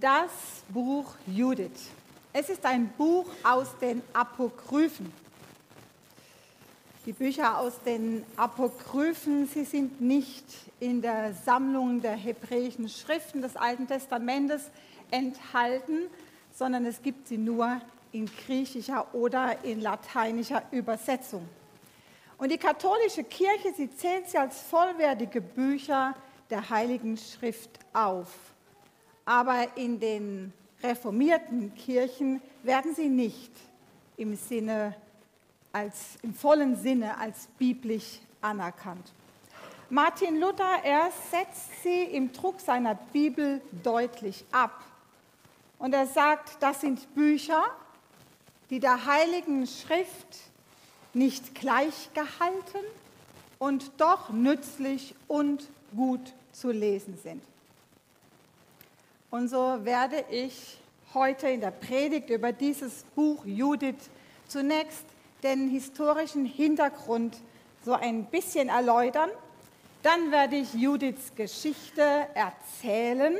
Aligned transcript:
Das 0.00 0.30
Buch 0.70 1.04
Judith. 1.26 1.90
Es 2.32 2.48
ist 2.48 2.64
ein 2.64 2.88
Buch 2.96 3.26
aus 3.42 3.76
den 3.78 4.00
Apokryphen. 4.14 5.12
Die 7.04 7.12
Bücher 7.12 7.58
aus 7.58 7.74
den 7.84 8.24
Apokryphen, 8.36 9.46
sie 9.46 9.64
sind 9.64 10.00
nicht 10.00 10.46
in 10.80 11.02
der 11.02 11.34
Sammlung 11.34 12.00
der 12.00 12.12
hebräischen 12.14 12.88
Schriften 12.88 13.42
des 13.42 13.54
Alten 13.54 13.86
Testamentes 13.86 14.70
enthalten, 15.10 16.06
sondern 16.54 16.86
es 16.86 17.02
gibt 17.02 17.28
sie 17.28 17.36
nur 17.36 17.78
in 18.12 18.24
griechischer 18.46 19.14
oder 19.14 19.62
in 19.62 19.82
lateinischer 19.82 20.62
Übersetzung. 20.70 21.46
Und 22.38 22.50
die 22.50 22.58
katholische 22.58 23.24
Kirche, 23.24 23.74
sie 23.76 23.94
zählt 23.94 24.30
sie 24.30 24.38
als 24.38 24.58
vollwertige 24.58 25.42
Bücher 25.42 26.14
der 26.48 26.70
Heiligen 26.70 27.18
Schrift 27.18 27.78
auf. 27.92 28.51
Aber 29.24 29.76
in 29.76 30.00
den 30.00 30.52
reformierten 30.82 31.74
Kirchen 31.74 32.40
werden 32.62 32.94
sie 32.94 33.08
nicht 33.08 33.52
im, 34.16 34.36
Sinne 34.36 34.94
als, 35.72 36.18
im 36.22 36.34
vollen 36.34 36.76
Sinne 36.76 37.18
als 37.18 37.48
biblisch 37.58 38.20
anerkannt. 38.40 39.12
Martin 39.90 40.40
Luther, 40.40 40.82
er 40.84 41.10
setzt 41.30 41.82
sie 41.82 42.02
im 42.04 42.32
Druck 42.32 42.60
seiner 42.60 42.94
Bibel 42.94 43.60
deutlich 43.82 44.44
ab. 44.50 44.82
Und 45.78 45.94
er 45.94 46.06
sagt, 46.06 46.62
das 46.62 46.80
sind 46.80 47.14
Bücher, 47.14 47.62
die 48.70 48.80
der 48.80 49.04
Heiligen 49.04 49.66
Schrift 49.66 50.38
nicht 51.12 51.54
gleichgehalten 51.54 52.80
und 53.58 53.92
doch 53.98 54.30
nützlich 54.30 55.14
und 55.28 55.68
gut 55.94 56.32
zu 56.52 56.70
lesen 56.70 57.18
sind. 57.22 57.42
Und 59.32 59.48
so 59.48 59.82
werde 59.86 60.26
ich 60.30 60.78
heute 61.14 61.48
in 61.48 61.62
der 61.62 61.70
Predigt 61.70 62.28
über 62.28 62.52
dieses 62.52 63.04
Buch 63.14 63.46
Judith 63.46 64.10
zunächst 64.46 65.06
den 65.42 65.70
historischen 65.70 66.44
Hintergrund 66.44 67.38
so 67.82 67.94
ein 67.94 68.26
bisschen 68.26 68.68
erläutern. 68.68 69.30
Dann 70.02 70.30
werde 70.32 70.56
ich 70.56 70.74
Judiths 70.74 71.34
Geschichte 71.34 72.02
erzählen. 72.34 73.38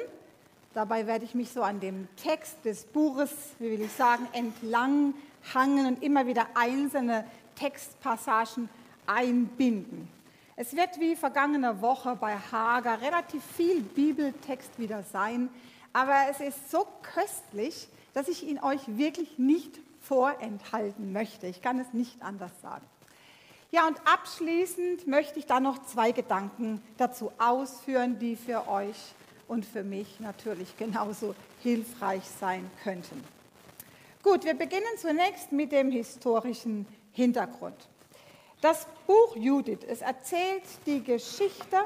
Dabei 0.72 1.06
werde 1.06 1.26
ich 1.26 1.34
mich 1.34 1.50
so 1.50 1.62
an 1.62 1.78
dem 1.78 2.08
Text 2.16 2.64
des 2.64 2.86
Buches, 2.86 3.30
wie 3.58 3.72
will 3.72 3.82
ich 3.82 3.92
sagen, 3.92 4.26
entlang 4.32 5.12
hangen 5.52 5.86
und 5.86 6.02
immer 6.02 6.26
wieder 6.26 6.46
einzelne 6.54 7.26
Textpassagen 7.54 8.70
einbinden. 9.06 10.08
Es 10.56 10.74
wird 10.74 10.98
wie 11.00 11.16
vergangene 11.16 11.82
Woche 11.82 12.16
bei 12.18 12.34
Hager 12.50 12.98
relativ 13.02 13.42
viel 13.44 13.82
Bibeltext 13.82 14.78
wieder 14.78 15.02
sein, 15.02 15.50
aber 15.92 16.26
es 16.30 16.40
ist 16.40 16.70
so 16.70 16.86
köstlich, 17.02 17.88
dass 18.14 18.28
ich 18.28 18.46
ihn 18.46 18.58
euch 18.58 18.80
wirklich 18.86 19.38
nicht 19.38 19.78
vorenthalten 20.00 21.12
möchte. 21.12 21.46
Ich 21.46 21.62
kann 21.62 21.78
es 21.78 21.92
nicht 21.92 22.22
anders 22.22 22.52
sagen. 22.60 22.84
Ja, 23.70 23.86
und 23.86 23.96
abschließend 24.06 25.06
möchte 25.06 25.38
ich 25.38 25.46
da 25.46 25.58
noch 25.58 25.84
zwei 25.86 26.12
Gedanken 26.12 26.82
dazu 26.98 27.32
ausführen, 27.38 28.18
die 28.18 28.36
für 28.36 28.68
euch 28.68 29.14
und 29.48 29.64
für 29.64 29.82
mich 29.82 30.20
natürlich 30.20 30.76
genauso 30.76 31.34
hilfreich 31.62 32.22
sein 32.38 32.70
könnten. 32.84 33.24
Gut, 34.22 34.44
wir 34.44 34.54
beginnen 34.54 34.84
zunächst 34.98 35.52
mit 35.52 35.72
dem 35.72 35.90
historischen 35.90 36.86
Hintergrund. 37.12 37.88
Das 38.60 38.86
Buch 39.06 39.36
Judith, 39.36 39.80
es 39.88 40.02
erzählt 40.02 40.62
die 40.86 41.02
Geschichte 41.02 41.78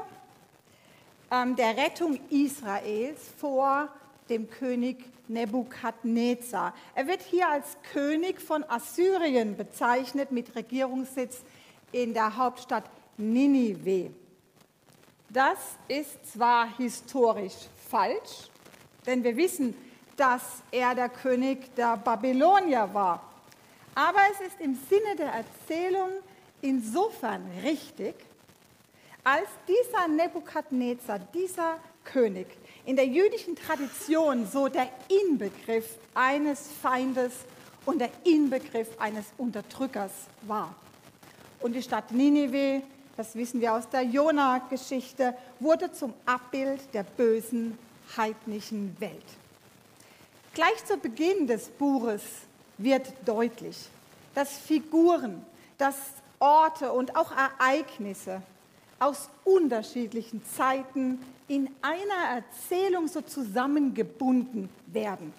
der 1.29 1.77
Rettung 1.77 2.19
Israels 2.29 3.19
vor 3.37 3.89
dem 4.29 4.49
König 4.49 5.03
Nebukadnezar. 5.27 6.73
Er 6.95 7.07
wird 7.07 7.21
hier 7.21 7.49
als 7.49 7.77
König 7.91 8.41
von 8.41 8.63
Assyrien 8.69 9.57
bezeichnet 9.57 10.31
mit 10.31 10.55
Regierungssitz 10.55 11.43
in 11.91 12.13
der 12.13 12.37
Hauptstadt 12.37 12.85
Ninive. 13.17 14.11
Das 15.29 15.57
ist 15.87 16.31
zwar 16.31 16.77
historisch 16.77 17.67
falsch, 17.89 18.49
denn 19.05 19.23
wir 19.23 19.35
wissen, 19.35 19.75
dass 20.15 20.63
er 20.71 20.95
der 20.95 21.09
König 21.09 21.75
der 21.75 21.97
Babylonier 21.97 22.89
war. 22.93 23.21
Aber 23.93 24.19
es 24.31 24.47
ist 24.47 24.61
im 24.61 24.77
Sinne 24.89 25.15
der 25.17 25.33
Erzählung 25.33 26.09
insofern 26.61 27.43
richtig, 27.63 28.15
als 29.27 29.49
dieser 29.67 30.07
Nebukadnezar, 30.07 31.19
dieser 31.19 31.79
König, 32.05 32.47
in 32.85 32.95
der 32.95 33.07
jüdischen 33.07 33.57
Tradition 33.57 34.47
so 34.47 34.69
der 34.69 34.89
Inbegriff 35.09 35.97
eines 36.13 36.69
Feindes 36.81 37.33
und 37.85 37.99
der 37.99 38.09
Inbegriff 38.23 38.87
eines 38.97 39.25
Unterdrückers 39.37 40.13
war. 40.43 40.73
Und 41.59 41.73
die 41.73 41.81
Stadt 41.81 42.09
Ninive, 42.13 42.81
das 43.17 43.35
wissen 43.35 43.59
wir 43.59 43.73
aus 43.73 43.89
der 43.89 44.03
Jona-Geschichte, 44.03 45.35
wurde 45.59 45.91
zum 45.91 46.13
Abbild 46.25 46.93
der 46.93 47.03
bösen 47.03 47.77
heidnischen 48.15 48.95
Welt. 49.01 49.25
Gleich 50.53 50.85
zu 50.85 50.95
Beginn 50.95 51.47
des 51.47 51.67
Buches 51.67 52.23
wird 52.77 53.11
deutlich, 53.25 53.89
dass 54.33 54.57
Figuren, 54.57 55.45
dass 55.77 55.97
Orte 56.39 56.93
und 56.93 57.17
auch 57.17 57.33
Ereignisse 57.35 58.41
aus 58.99 59.29
unterschiedlichen 59.43 60.43
Zeiten 60.45 61.19
in 61.47 61.69
einer 61.81 62.41
Erzählung 62.43 63.07
so 63.07 63.21
zusammengebunden 63.21 64.69
werden. 64.87 65.33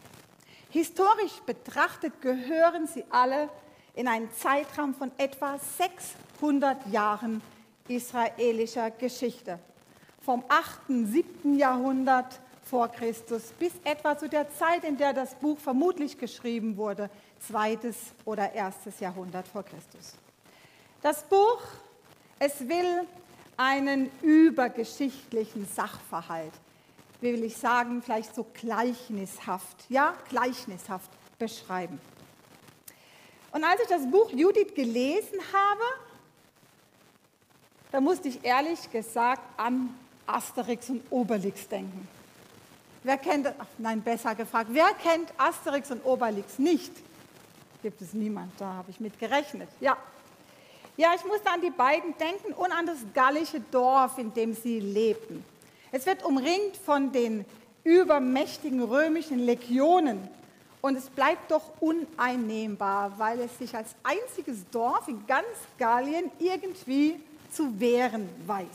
Historisch 0.70 1.40
betrachtet 1.46 2.20
gehören 2.20 2.86
sie 2.86 3.04
alle 3.10 3.48
in 3.94 4.06
einen 4.06 4.30
Zeitraum 4.32 4.94
von 4.94 5.10
etwa 5.18 5.58
600 5.58 6.86
Jahren 6.88 7.42
israelischer 7.88 8.90
Geschichte. 8.90 9.58
Vom 10.22 10.44
8., 10.48 10.80
7. 10.88 11.58
Jahrhundert 11.58 12.40
vor 12.62 12.88
Christus 12.88 13.52
bis 13.58 13.72
etwa 13.82 14.16
zu 14.16 14.28
der 14.28 14.50
Zeit, 14.54 14.84
in 14.84 14.96
der 14.96 15.14
das 15.14 15.34
Buch 15.34 15.58
vermutlich 15.58 16.18
geschrieben 16.18 16.76
wurde, 16.76 17.08
zweites 17.40 17.96
oder 18.24 18.52
erstes 18.52 19.00
Jahrhundert 19.00 19.48
vor 19.48 19.62
Christus. 19.62 20.14
Das 21.00 21.22
Buch, 21.24 21.62
es 22.38 22.60
will 22.68 23.06
einen 23.58 24.08
übergeschichtlichen 24.22 25.66
Sachverhalt, 25.66 26.52
wie 27.20 27.32
will 27.34 27.44
ich 27.44 27.56
sagen, 27.56 28.00
vielleicht 28.00 28.34
so 28.34 28.46
gleichnishaft, 28.54 29.84
ja, 29.90 30.14
gleichnishaft 30.30 31.10
beschreiben. 31.38 32.00
Und 33.50 33.64
als 33.64 33.80
ich 33.82 33.88
das 33.88 34.08
Buch 34.10 34.30
Judith 34.30 34.74
gelesen 34.74 35.40
habe, 35.52 35.82
da 37.90 38.00
musste 38.00 38.28
ich 38.28 38.44
ehrlich 38.44 38.90
gesagt 38.90 39.42
an 39.58 39.94
Asterix 40.26 40.88
und 40.90 41.02
Obelix 41.10 41.66
denken. 41.68 42.06
Wer 43.02 43.18
kennt, 43.18 43.46
ach, 43.58 43.66
nein, 43.78 44.02
besser 44.02 44.34
gefragt, 44.34 44.70
wer 44.72 44.90
kennt 45.02 45.32
Asterix 45.36 45.90
und 45.90 46.04
Obelix 46.04 46.58
nicht? 46.58 46.92
Gibt 47.82 48.00
es 48.02 48.12
niemand, 48.12 48.52
da 48.58 48.74
habe 48.74 48.90
ich 48.90 49.00
mit 49.00 49.18
gerechnet. 49.18 49.68
Ja. 49.80 49.96
Ja, 50.98 51.12
ich 51.14 51.24
musste 51.24 51.48
an 51.48 51.60
die 51.60 51.70
beiden 51.70 52.12
denken 52.18 52.52
und 52.54 52.72
an 52.72 52.84
das 52.84 52.98
gallische 53.14 53.60
Dorf, 53.60 54.18
in 54.18 54.34
dem 54.34 54.52
sie 54.52 54.80
lebten. 54.80 55.44
Es 55.92 56.04
wird 56.06 56.24
umringt 56.24 56.76
von 56.76 57.12
den 57.12 57.44
übermächtigen 57.84 58.82
römischen 58.82 59.38
Legionen 59.38 60.28
und 60.82 60.96
es 60.96 61.08
bleibt 61.08 61.52
doch 61.52 61.62
uneinnehmbar, 61.78 63.16
weil 63.16 63.38
es 63.42 63.56
sich 63.58 63.76
als 63.76 63.94
einziges 64.02 64.68
Dorf 64.72 65.06
in 65.06 65.24
ganz 65.28 65.46
Gallien 65.78 66.32
irgendwie 66.40 67.20
zu 67.52 67.78
wehren 67.78 68.28
weiß. 68.48 68.66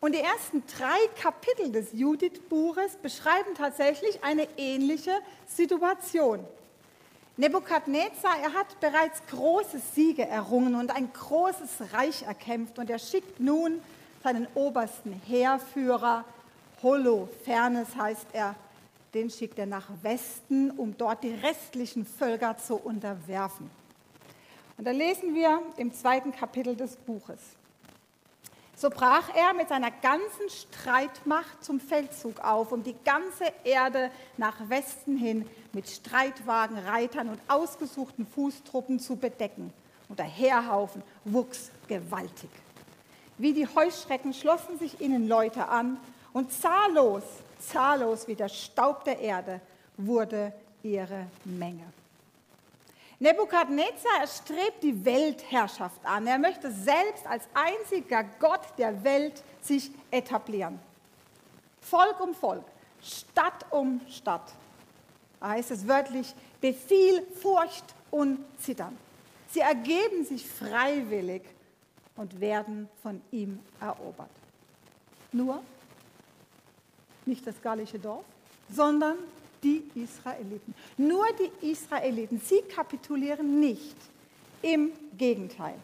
Und 0.00 0.12
die 0.12 0.20
ersten 0.20 0.64
drei 0.76 0.98
Kapitel 1.22 1.70
des 1.70 1.92
Judith-Buches 1.92 2.96
beschreiben 2.96 3.54
tatsächlich 3.56 4.24
eine 4.24 4.48
ähnliche 4.56 5.12
Situation. 5.46 6.40
Nebukadnezar, 7.38 8.38
er 8.42 8.54
hat 8.54 8.80
bereits 8.80 9.20
große 9.26 9.78
Siege 9.94 10.26
errungen 10.26 10.74
und 10.74 10.90
ein 10.90 11.12
großes 11.12 11.92
Reich 11.92 12.22
erkämpft 12.22 12.78
und 12.78 12.88
er 12.88 12.98
schickt 12.98 13.40
nun 13.40 13.80
seinen 14.22 14.46
obersten 14.54 15.12
Heerführer, 15.26 16.24
Holofernes 16.82 17.94
heißt 17.96 18.26
er, 18.32 18.54
den 19.12 19.30
schickt 19.30 19.58
er 19.58 19.66
nach 19.66 19.88
Westen, 20.02 20.70
um 20.70 20.96
dort 20.96 21.24
die 21.24 21.34
restlichen 21.34 22.06
Völker 22.06 22.56
zu 22.56 22.76
unterwerfen. 22.76 23.70
Und 24.78 24.86
da 24.86 24.90
lesen 24.90 25.34
wir 25.34 25.60
im 25.76 25.92
zweiten 25.92 26.32
Kapitel 26.32 26.74
des 26.74 26.96
Buches. 26.96 27.38
So 28.76 28.90
brach 28.90 29.34
er 29.34 29.54
mit 29.54 29.68
seiner 29.68 29.90
ganzen 29.90 30.50
Streitmacht 30.50 31.64
zum 31.64 31.80
Feldzug 31.80 32.40
auf, 32.40 32.72
um 32.72 32.82
die 32.82 32.94
ganze 33.04 33.44
Erde 33.64 34.10
nach 34.36 34.68
Westen 34.68 35.16
hin 35.16 35.48
mit 35.72 35.88
Streitwagen, 35.88 36.78
Reitern 36.78 37.30
und 37.30 37.40
ausgesuchten 37.48 38.26
Fußtruppen 38.26 39.00
zu 39.00 39.16
bedecken. 39.16 39.72
Und 40.08 40.18
der 40.18 40.26
Heerhaufen 40.26 41.02
wuchs 41.24 41.70
gewaltig. 41.88 42.50
Wie 43.38 43.54
die 43.54 43.66
Heuschrecken 43.66 44.34
schlossen 44.34 44.78
sich 44.78 45.00
ihnen 45.00 45.26
Leute 45.26 45.68
an 45.68 45.98
und 46.32 46.52
zahllos 46.52 47.24
zahllos 47.58 48.28
wie 48.28 48.34
der 48.34 48.48
Staub 48.48 49.04
der 49.04 49.18
Erde 49.20 49.60
wurde 49.96 50.52
ihre 50.82 51.26
Menge. 51.44 51.84
Nebukadnezar 53.18 54.26
strebt 54.26 54.82
die 54.82 55.04
Weltherrschaft 55.04 56.04
an. 56.04 56.26
Er 56.26 56.38
möchte 56.38 56.70
selbst 56.70 57.26
als 57.26 57.44
einziger 57.54 58.24
Gott 58.38 58.60
der 58.76 59.02
Welt 59.04 59.42
sich 59.62 59.90
etablieren. 60.10 60.78
Volk 61.80 62.20
um 62.20 62.34
Volk, 62.34 62.64
Stadt 63.02 63.64
um 63.70 64.00
Stadt. 64.10 64.52
Da 65.40 65.50
heißt 65.50 65.70
es 65.70 65.88
wörtlich, 65.88 66.34
Befehl, 66.60 67.22
Furcht 67.40 67.84
und 68.10 68.38
Zittern. 68.58 68.96
Sie 69.50 69.60
ergeben 69.60 70.24
sich 70.24 70.46
freiwillig 70.46 71.42
und 72.16 72.40
werden 72.40 72.88
von 73.02 73.22
ihm 73.30 73.60
erobert. 73.80 74.30
Nur 75.32 75.62
nicht 77.24 77.46
das 77.46 77.60
gallische 77.62 77.98
Dorf, 77.98 78.24
sondern 78.70 79.16
die 79.66 79.82
Israeliten. 80.02 80.74
Nur 80.96 81.26
die 81.38 81.70
Israeliten, 81.72 82.40
sie 82.40 82.62
kapitulieren 82.62 83.60
nicht. 83.60 83.96
Im 84.62 84.92
Gegenteil. 85.16 85.74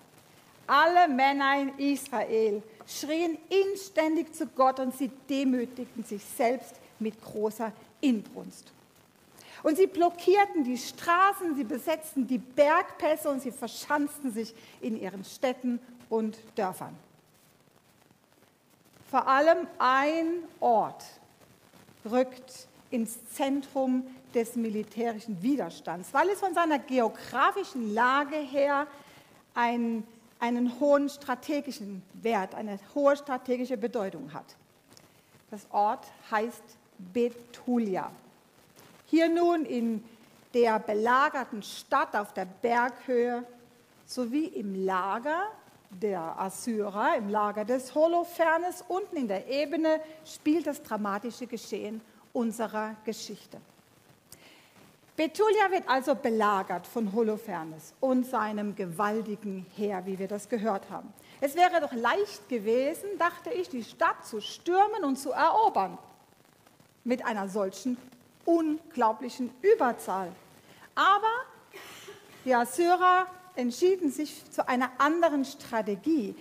Alle 0.66 1.08
Männer 1.08 1.60
in 1.60 1.78
Israel 1.78 2.62
schrien 2.86 3.36
inständig 3.48 4.34
zu 4.34 4.46
Gott 4.46 4.80
und 4.80 4.96
sie 4.96 5.10
demütigten 5.28 6.04
sich 6.04 6.22
selbst 6.24 6.76
mit 6.98 7.20
großer 7.22 7.72
Inbrunst. 8.00 8.72
Und 9.62 9.76
sie 9.76 9.86
blockierten 9.86 10.64
die 10.64 10.78
Straßen, 10.78 11.54
sie 11.54 11.64
besetzten 11.64 12.26
die 12.26 12.38
Bergpässe 12.38 13.28
und 13.28 13.42
sie 13.42 13.52
verschanzten 13.52 14.32
sich 14.32 14.54
in 14.80 15.00
ihren 15.00 15.24
Städten 15.24 15.78
und 16.08 16.38
Dörfern. 16.56 16.96
Vor 19.10 19.28
allem 19.28 19.66
ein 19.78 20.26
Ort 20.58 21.04
rückt 22.10 22.66
ins 22.92 23.18
Zentrum 23.32 24.06
des 24.34 24.54
militärischen 24.54 25.42
Widerstands, 25.42 26.12
weil 26.12 26.28
es 26.28 26.40
von 26.40 26.54
seiner 26.54 26.78
geografischen 26.78 27.92
Lage 27.94 28.36
her 28.36 28.86
ein, 29.54 30.04
einen 30.38 30.78
hohen 30.78 31.08
strategischen 31.08 32.02
Wert, 32.14 32.54
eine 32.54 32.78
hohe 32.94 33.16
strategische 33.16 33.76
Bedeutung 33.76 34.32
hat. 34.32 34.56
Das 35.50 35.66
Ort 35.70 36.06
heißt 36.30 36.62
Betulia. 36.98 38.10
Hier 39.06 39.28
nun 39.28 39.64
in 39.64 40.02
der 40.54 40.78
belagerten 40.78 41.62
Stadt 41.62 42.14
auf 42.14 42.32
der 42.32 42.46
Berghöhe 42.46 43.44
sowie 44.06 44.46
im 44.46 44.84
Lager 44.84 45.48
der 45.90 46.20
Assyrer, 46.40 47.16
im 47.16 47.28
Lager 47.28 47.64
des 47.64 47.94
Holofernes, 47.94 48.82
unten 48.88 49.16
in 49.16 49.28
der 49.28 49.48
Ebene 49.48 50.00
spielt 50.24 50.66
das 50.66 50.82
dramatische 50.82 51.46
Geschehen 51.46 52.00
unserer 52.32 52.96
Geschichte. 53.04 53.58
Betulia 55.14 55.70
wird 55.70 55.88
also 55.88 56.14
belagert 56.14 56.86
von 56.86 57.12
Holofernes 57.12 57.92
und 58.00 58.24
seinem 58.24 58.74
gewaltigen 58.74 59.66
Heer, 59.76 60.06
wie 60.06 60.18
wir 60.18 60.26
das 60.26 60.48
gehört 60.48 60.88
haben. 60.90 61.12
Es 61.40 61.54
wäre 61.54 61.80
doch 61.80 61.92
leicht 61.92 62.48
gewesen, 62.48 63.08
dachte 63.18 63.50
ich, 63.50 63.68
die 63.68 63.84
Stadt 63.84 64.24
zu 64.24 64.40
stürmen 64.40 65.04
und 65.04 65.16
zu 65.16 65.32
erobern 65.32 65.98
mit 67.04 67.24
einer 67.24 67.48
solchen 67.48 67.98
unglaublichen 68.44 69.50
Überzahl. 69.60 70.32
Aber 70.94 71.32
die 72.44 72.54
Assyrer 72.54 73.26
entschieden 73.54 74.10
sich 74.10 74.50
zu 74.50 74.66
einer 74.66 74.90
anderen 74.98 75.44
Strategie. 75.44 76.34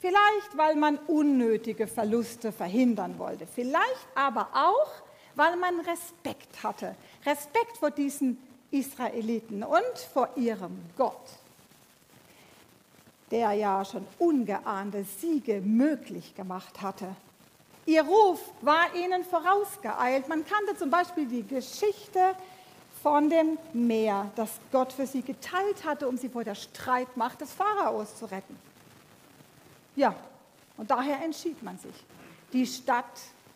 Vielleicht, 0.00 0.56
weil 0.56 0.76
man 0.76 0.98
unnötige 1.06 1.86
Verluste 1.86 2.52
verhindern 2.52 3.18
wollte. 3.18 3.46
Vielleicht 3.46 4.06
aber 4.14 4.48
auch, 4.52 4.90
weil 5.36 5.56
man 5.56 5.80
Respekt 5.80 6.62
hatte. 6.62 6.96
Respekt 7.24 7.76
vor 7.78 7.90
diesen 7.90 8.38
Israeliten 8.70 9.62
und 9.62 9.98
vor 10.12 10.30
ihrem 10.36 10.78
Gott, 10.96 11.28
der 13.30 13.52
ja 13.52 13.84
schon 13.84 14.06
ungeahnte 14.18 15.04
Siege 15.04 15.60
möglich 15.60 16.34
gemacht 16.34 16.82
hatte. 16.82 17.14
Ihr 17.84 18.02
Ruf 18.02 18.40
war 18.62 18.92
ihnen 18.96 19.24
vorausgeeilt. 19.24 20.28
Man 20.28 20.44
kannte 20.44 20.76
zum 20.76 20.90
Beispiel 20.90 21.26
die 21.26 21.46
Geschichte 21.46 22.34
von 23.00 23.30
dem 23.30 23.58
Meer, 23.72 24.32
das 24.34 24.50
Gott 24.72 24.92
für 24.92 25.06
sie 25.06 25.22
geteilt 25.22 25.84
hatte, 25.84 26.08
um 26.08 26.16
sie 26.16 26.28
vor 26.28 26.42
der 26.42 26.56
Streitmacht 26.56 27.40
des 27.40 27.52
Pharaos 27.52 28.16
zu 28.16 28.24
retten. 28.26 28.58
Ja, 29.94 30.16
und 30.76 30.90
daher 30.90 31.22
entschied 31.22 31.62
man 31.62 31.78
sich, 31.78 31.94
die 32.52 32.66
Stadt 32.66 33.04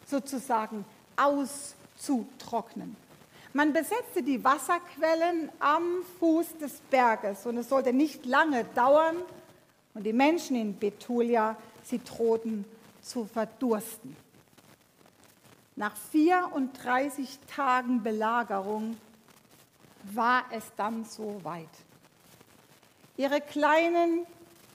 sozusagen 0.06 0.84
auszutrocknen. 1.16 2.96
Man 3.52 3.72
besetzte 3.72 4.22
die 4.22 4.42
Wasserquellen 4.44 5.50
am 5.58 6.02
Fuß 6.18 6.58
des 6.58 6.80
Berges 6.90 7.46
und 7.46 7.56
es 7.58 7.68
sollte 7.68 7.92
nicht 7.92 8.24
lange 8.24 8.64
dauern 8.64 9.16
und 9.94 10.04
die 10.04 10.12
Menschen 10.12 10.54
in 10.56 10.78
Betulia, 10.78 11.56
sie 11.82 12.00
drohten 12.02 12.64
zu 13.02 13.24
verdursten. 13.24 14.16
Nach 15.74 15.96
34 15.96 17.38
Tagen 17.52 18.02
Belagerung 18.02 18.96
war 20.12 20.44
es 20.52 20.64
dann 20.76 21.04
so 21.04 21.40
weit. 21.42 21.68
Ihre 23.16 23.40
kleinen 23.40 24.26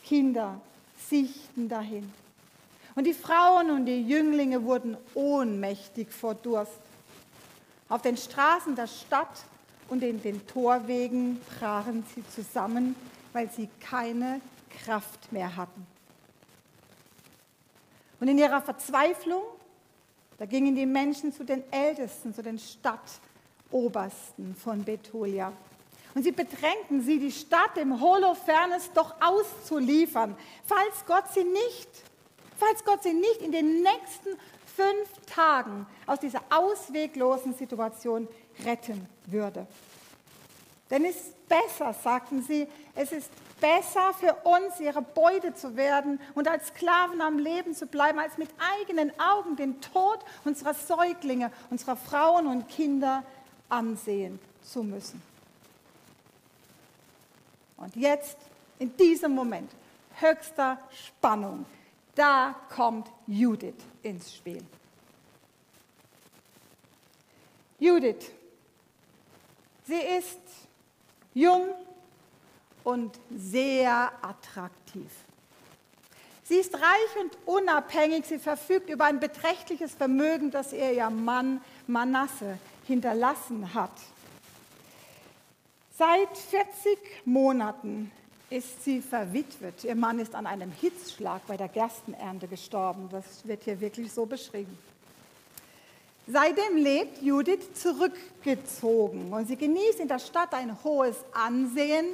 Kinder 0.04 0.60
siechten 0.98 1.70
dahin. 1.70 2.12
Und 2.96 3.04
die 3.04 3.14
Frauen 3.14 3.72
und 3.72 3.86
die 3.86 4.08
Jünglinge 4.08 4.64
wurden 4.64 4.98
ohnmächtig 5.14 6.12
vor 6.12 6.34
Durst. 6.34 6.80
Auf 7.90 8.02
den 8.02 8.16
Straßen 8.16 8.76
der 8.76 8.88
Stadt 8.88 9.44
und 9.90 10.02
in 10.02 10.22
den 10.22 10.48
Torwegen 10.48 11.40
brachen 11.60 12.06
sie 12.16 12.24
zusammen, 12.30 12.96
weil 13.34 13.52
sie 13.52 13.70
keine 13.82 14.40
Kraft 14.84 15.32
mehr 15.32 15.56
hatten. 15.56 15.86
Und 18.20 18.30
in 18.30 18.38
ihrer 18.38 18.62
Verzweiflung, 18.62 19.44
da 20.38 20.46
gingen 20.46 20.76
die 20.76 20.86
Menschen 20.86 21.34
zu 21.34 21.44
den 21.44 21.64
Ältesten, 21.72 22.34
zu 22.34 22.42
den 22.42 22.58
Stadtobersten 22.58 24.56
von 24.56 24.84
Betulia. 24.84 25.52
Und 26.14 26.24
sie 26.24 26.32
bedrängten 26.32 27.02
sie, 27.02 27.20
die 27.20 27.32
Stadt 27.32 27.76
dem 27.76 28.00
Holofernes 28.00 28.90
doch 28.94 29.16
auszuliefern, 29.20 30.36
falls 30.66 31.06
Gott 31.06 31.26
sie 31.34 31.44
nicht, 31.44 31.90
falls 32.58 32.84
Gott 32.84 33.04
sie 33.04 33.14
nicht 33.14 33.42
in 33.42 33.52
den 33.52 33.82
nächsten 33.82 34.30
fünf 34.76 35.10
Tagen 35.34 35.86
aus 36.06 36.20
dieser 36.20 36.42
ausweglosen 36.50 37.54
Situation 37.54 38.28
retten 38.66 39.08
würde. 39.26 39.68
Denn 40.90 41.06
es 41.06 41.16
ist 41.16 41.48
besser, 41.48 41.94
sagten 41.94 42.44
sie, 42.44 42.68
es 42.94 43.12
ist 43.12 43.32
besser 43.60 44.14
für 44.14 44.36
uns, 44.44 44.80
ihre 44.80 45.02
Beute 45.02 45.54
zu 45.56 45.76
werden 45.76 46.20
und 46.36 46.48
als 46.48 46.68
Sklaven 46.68 47.22
am 47.22 47.40
Leben 47.40 47.74
zu 47.74 47.88
bleiben, 47.88 48.20
als 48.20 48.38
mit 48.38 48.50
eigenen 48.80 49.12
Augen 49.20 49.56
den 49.56 49.82
Tod 49.82 50.20
unserer 50.44 50.74
Säuglinge, 50.74 51.52
unserer 51.70 51.96
Frauen 51.96 52.48
und 52.48 52.68
Kinder 52.68 53.24
ansehen 53.70 54.40
zu 54.62 54.84
müssen. 54.84 55.22
Und 57.78 57.96
jetzt, 57.96 58.38
in 58.80 58.96
diesem 58.98 59.34
Moment, 59.34 59.72
höchster 60.20 60.78
Spannung, 61.08 61.66
da 62.16 62.56
kommt 62.74 63.12
Judith 63.28 63.76
ins 64.02 64.34
Spiel. 64.34 64.64
Judith, 67.78 68.32
sie 69.86 70.02
ist 70.18 70.40
jung, 71.34 71.70
und 72.86 73.20
sehr 73.36 74.12
attraktiv. 74.22 75.12
Sie 76.44 76.56
ist 76.56 76.76
reich 76.76 77.20
und 77.20 77.38
unabhängig, 77.48 78.26
sie 78.26 78.38
verfügt 78.38 78.90
über 78.90 79.06
ein 79.06 79.20
beträchtliches 79.20 79.96
Vermögen, 79.96 80.52
das 80.52 80.72
ihr 80.72 80.94
ihr 80.94 81.10
Mann 81.10 81.60
Manasse 81.88 82.60
hinterlassen 82.86 83.74
hat. 83.74 83.92
Seit 85.98 86.38
40 86.38 87.26
Monaten 87.26 88.12
ist 88.50 88.84
sie 88.84 89.02
verwitwet. 89.02 89.84
Ihr 89.84 89.96
Mann 89.96 90.20
ist 90.20 90.36
an 90.36 90.46
einem 90.46 90.72
Hitzschlag 90.72 91.46
bei 91.48 91.58
der 91.58 91.68
Gerstenernte 91.68 92.48
gestorben. 92.48 93.10
Das 93.12 93.46
wird 93.48 93.64
hier 93.64 93.80
wirklich 93.80 94.12
so 94.12 94.26
beschrieben. 94.26 94.78
Seitdem 96.28 96.78
lebt 96.78 97.22
Judith 97.22 97.74
zurückgezogen 97.76 99.32
und 99.32 99.48
sie 99.48 99.58
genießt 99.58 100.00
in 100.00 100.08
der 100.08 100.20
Stadt 100.20 100.54
ein 100.54 100.84
hohes 100.84 101.18
Ansehen, 101.34 102.06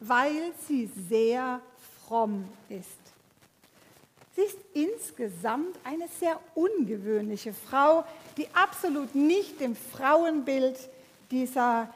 weil 0.00 0.52
sie 0.66 0.90
sehr 1.08 1.60
fromm 2.06 2.48
ist. 2.68 2.88
Sie 4.34 4.42
ist 4.42 4.58
insgesamt 4.74 5.78
eine 5.84 6.08
sehr 6.18 6.40
ungewöhnliche 6.54 7.52
Frau, 7.52 8.04
die 8.36 8.48
absolut 8.54 9.14
nicht 9.14 9.60
dem 9.60 9.76
Frauenbild 9.76 10.76
dieser 11.30 11.92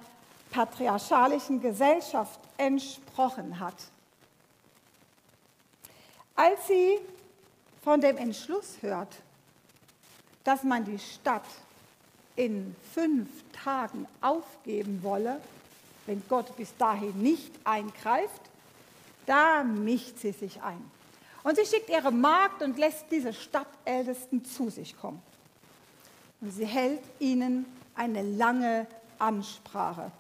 patriarchalischen 0.55 1.61
Gesellschaft 1.61 2.39
entsprochen 2.57 3.59
hat. 3.59 3.75
Als 6.37 6.69
sie 6.69 6.99
von 7.83 8.01
dem 8.01 8.17
Entschluss 8.17 8.77
hört, 8.81 9.17
dass 10.45 10.63
man 10.63 10.85
die 10.85 10.99
Stadt 11.01 11.45
in 12.37 12.77
fünf 12.93 13.29
Tagen 13.65 14.07
aufgeben 14.21 15.03
wolle, 15.03 15.41
wenn 16.07 16.23
Gott 16.29 16.57
bis 16.57 16.77
dahin 16.77 17.21
nicht 17.21 17.53
eingreift, 17.65 18.43
da 19.27 19.65
mischt 19.65 20.19
sie 20.19 20.33
sich 20.33 20.63
ein. 20.63 20.91
Und 21.43 21.57
sie 21.57 21.67
schickt 21.67 21.89
ihre 21.89 22.13
Magd 22.13 22.63
und 22.63 22.79
lässt 22.79 23.07
diese 23.11 23.33
Stadtältesten 23.33 24.45
zu 24.45 24.71
sich 24.71 24.97
kommen. 24.97 25.21
Und 26.41 26.53
sie 26.53 26.67
hält 26.67 27.03
ihnen 27.19 27.67
eine 27.97 28.23
lange 28.23 28.87
Ansprache. 29.19 30.13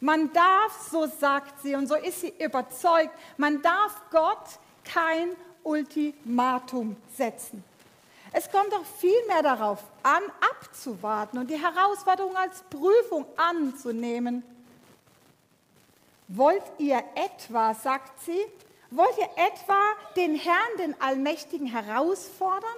Man 0.00 0.32
darf, 0.32 0.88
so 0.90 1.06
sagt 1.06 1.62
sie, 1.62 1.74
und 1.74 1.86
so 1.86 1.94
ist 1.94 2.20
sie 2.20 2.32
überzeugt, 2.38 3.10
man 3.36 3.62
darf 3.62 4.02
Gott 4.10 4.58
kein 4.84 5.30
Ultimatum 5.62 6.96
setzen. 7.16 7.64
Es 8.32 8.50
kommt 8.50 8.72
doch 8.72 8.84
vielmehr 8.98 9.42
darauf 9.42 9.82
an, 10.02 10.22
abzuwarten 10.40 11.38
und 11.38 11.48
die 11.48 11.58
Herausforderung 11.58 12.36
als 12.36 12.62
Prüfung 12.64 13.24
anzunehmen. 13.36 14.42
Wollt 16.28 16.62
ihr 16.78 17.02
etwa, 17.14 17.72
sagt 17.72 18.20
sie, 18.24 18.44
wollt 18.90 19.16
ihr 19.16 19.30
etwa 19.36 19.78
den 20.16 20.34
Herrn, 20.34 20.76
den 20.78 21.00
Allmächtigen, 21.00 21.66
herausfordern? 21.66 22.76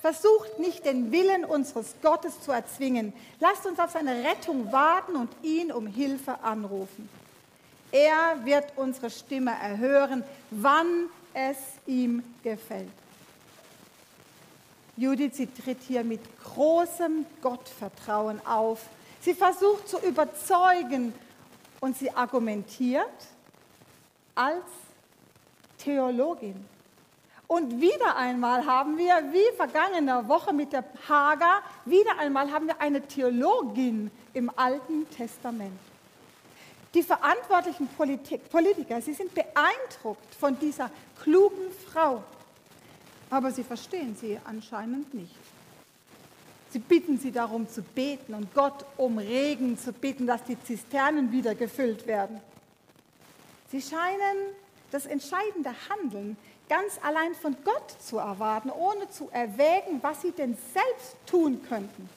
Versucht 0.00 0.58
nicht 0.58 0.84
den 0.84 1.10
Willen 1.10 1.44
unseres 1.44 1.94
Gottes 2.02 2.40
zu 2.40 2.52
erzwingen. 2.52 3.12
Lasst 3.40 3.66
uns 3.66 3.80
auf 3.80 3.90
seine 3.90 4.24
Rettung 4.24 4.72
warten 4.72 5.16
und 5.16 5.30
ihn 5.42 5.72
um 5.72 5.86
Hilfe 5.86 6.38
anrufen. 6.42 7.08
Er 7.90 8.44
wird 8.44 8.72
unsere 8.76 9.10
Stimme 9.10 9.50
erhören, 9.50 10.22
wann 10.50 11.08
es 11.34 11.56
ihm 11.86 12.22
gefällt. 12.42 12.90
Judith, 14.96 15.36
sie 15.36 15.46
tritt 15.46 15.78
hier 15.86 16.04
mit 16.04 16.20
großem 16.42 17.24
Gottvertrauen 17.40 18.44
auf. 18.46 18.80
Sie 19.20 19.34
versucht 19.34 19.88
zu 19.88 19.98
überzeugen 19.98 21.14
und 21.80 21.96
sie 21.96 22.10
argumentiert 22.10 23.06
als 24.34 24.64
Theologin. 25.78 26.64
Und 27.48 27.80
wieder 27.80 28.14
einmal 28.16 28.66
haben 28.66 28.98
wir, 28.98 29.32
wie 29.32 29.56
vergangene 29.56 30.28
Woche 30.28 30.52
mit 30.52 30.70
der 30.70 30.84
Hager, 31.08 31.62
wieder 31.86 32.18
einmal 32.18 32.52
haben 32.52 32.66
wir 32.66 32.78
eine 32.78 33.00
Theologin 33.00 34.10
im 34.34 34.52
Alten 34.54 35.08
Testament. 35.08 35.78
Die 36.92 37.02
verantwortlichen 37.02 37.88
Politik, 37.88 38.50
Politiker, 38.50 39.00
sie 39.00 39.14
sind 39.14 39.34
beeindruckt 39.34 40.34
von 40.34 40.58
dieser 40.58 40.90
klugen 41.22 41.70
Frau, 41.90 42.22
aber 43.30 43.50
sie 43.50 43.64
verstehen 43.64 44.14
sie 44.14 44.38
anscheinend 44.44 45.14
nicht. 45.14 45.34
Sie 46.70 46.80
bitten 46.80 47.18
sie 47.18 47.32
darum 47.32 47.66
zu 47.66 47.80
beten 47.80 48.34
und 48.34 48.54
Gott 48.54 48.84
um 48.98 49.16
Regen 49.16 49.78
zu 49.78 49.94
bitten, 49.94 50.26
dass 50.26 50.44
die 50.44 50.62
Zisternen 50.64 51.32
wieder 51.32 51.54
gefüllt 51.54 52.06
werden. 52.06 52.42
Sie 53.70 53.80
scheinen 53.80 54.54
das 54.90 55.06
entscheidende 55.06 55.70
Handeln 55.88 56.36
ganz 56.68 56.98
allein 57.02 57.34
von 57.34 57.56
Gott 57.64 57.94
zu 58.00 58.18
erwarten, 58.18 58.70
ohne 58.70 59.08
zu 59.10 59.28
erwägen, 59.32 59.98
was 60.02 60.22
sie 60.22 60.32
denn 60.32 60.56
selbst 60.72 61.16
tun 61.26 61.62
könnten. 61.68 62.08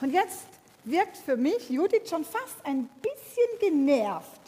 Und 0.00 0.12
jetzt 0.12 0.46
wirkt 0.84 1.16
für 1.16 1.36
mich 1.36 1.70
Judith 1.70 2.08
schon 2.08 2.24
fast 2.24 2.56
ein 2.64 2.88
bisschen 3.02 3.58
genervt, 3.60 4.40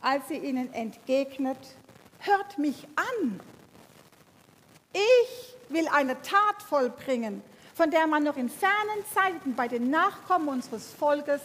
als 0.00 0.28
sie 0.28 0.38
ihnen 0.38 0.72
entgegnet, 0.72 1.58
hört 2.20 2.58
mich 2.58 2.86
an. 2.96 3.40
Ich 4.92 5.54
will 5.68 5.88
eine 5.88 6.20
Tat 6.22 6.62
vollbringen, 6.68 7.42
von 7.74 7.90
der 7.90 8.06
man 8.06 8.22
noch 8.22 8.36
in 8.36 8.48
fernen 8.48 9.04
Zeiten 9.12 9.54
bei 9.54 9.66
den 9.66 9.90
Nachkommen 9.90 10.48
unseres 10.48 10.92
Volkes 10.92 11.40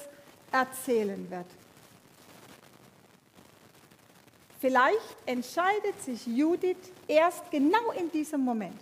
erzählen 0.52 1.30
wird. 1.32 1.48
Vielleicht 4.60 5.16
entscheidet 5.26 6.02
sich 6.04 6.28
Judith 6.28 6.92
erst 7.08 7.50
genau 7.50 7.92
in 7.98 8.12
diesem 8.12 8.42
Moment, 8.42 8.78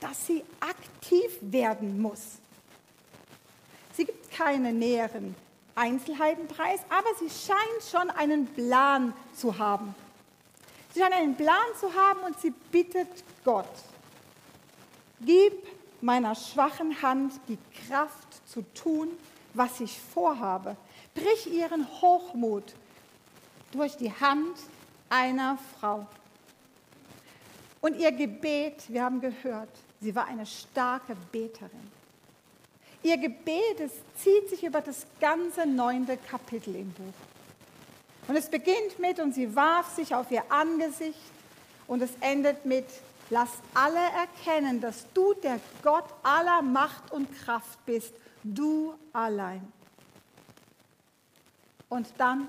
dass 0.00 0.26
sie 0.26 0.42
aktiv 0.58 1.38
werden 1.40 2.00
muss. 2.00 2.38
Sie 3.92 4.04
gibt 4.04 4.30
keine 4.32 4.72
näheren 4.72 5.36
Einzelheiten 5.76 6.48
preis, 6.48 6.80
aber 6.88 7.08
sie 7.18 7.30
scheint 7.30 7.82
schon 7.90 8.10
einen 8.10 8.46
Plan 8.46 9.14
zu 9.34 9.56
haben. 9.56 9.94
Sie 10.92 11.00
scheint 11.00 11.14
einen 11.14 11.36
Plan 11.36 11.56
zu 11.78 11.94
haben 11.94 12.20
und 12.20 12.40
sie 12.40 12.50
bittet 12.72 13.22
Gott, 13.44 13.70
gib 15.20 15.52
meiner 16.00 16.34
schwachen 16.34 17.00
Hand 17.02 17.34
die 17.46 17.58
Kraft 17.86 18.48
zu 18.48 18.62
tun, 18.74 19.08
was 19.54 19.80
ich 19.80 20.00
vorhabe. 20.00 20.76
Brich 21.14 21.52
ihren 21.52 21.86
Hochmut 22.00 22.74
durch 23.72 23.96
die 23.96 24.12
Hand 24.12 24.56
einer 25.10 25.58
Frau. 25.78 26.06
Und 27.82 27.96
ihr 27.96 28.12
Gebet, 28.12 28.84
wir 28.88 29.04
haben 29.04 29.20
gehört, 29.20 29.68
sie 30.00 30.14
war 30.14 30.26
eine 30.26 30.46
starke 30.46 31.16
Beterin. 31.30 31.90
Ihr 33.02 33.16
Gebet, 33.16 33.80
es 33.80 33.92
zieht 34.16 34.48
sich 34.50 34.64
über 34.64 34.80
das 34.80 35.06
ganze 35.20 35.66
neunte 35.66 36.16
Kapitel 36.16 36.76
im 36.76 36.90
Buch. 36.92 37.14
Und 38.28 38.36
es 38.36 38.48
beginnt 38.48 38.98
mit, 38.98 39.18
und 39.18 39.34
sie 39.34 39.56
warf 39.56 39.94
sich 39.94 40.14
auf 40.14 40.30
ihr 40.30 40.44
Angesicht, 40.50 41.18
und 41.86 42.02
es 42.02 42.10
endet 42.20 42.64
mit, 42.66 42.86
lass 43.30 43.50
alle 43.74 43.98
erkennen, 43.98 44.80
dass 44.80 45.06
du 45.14 45.34
der 45.34 45.58
Gott 45.82 46.04
aller 46.22 46.62
Macht 46.62 47.10
und 47.10 47.34
Kraft 47.42 47.84
bist, 47.86 48.14
du 48.44 48.94
allein. 49.12 49.72
Und 51.88 52.06
dann 52.18 52.46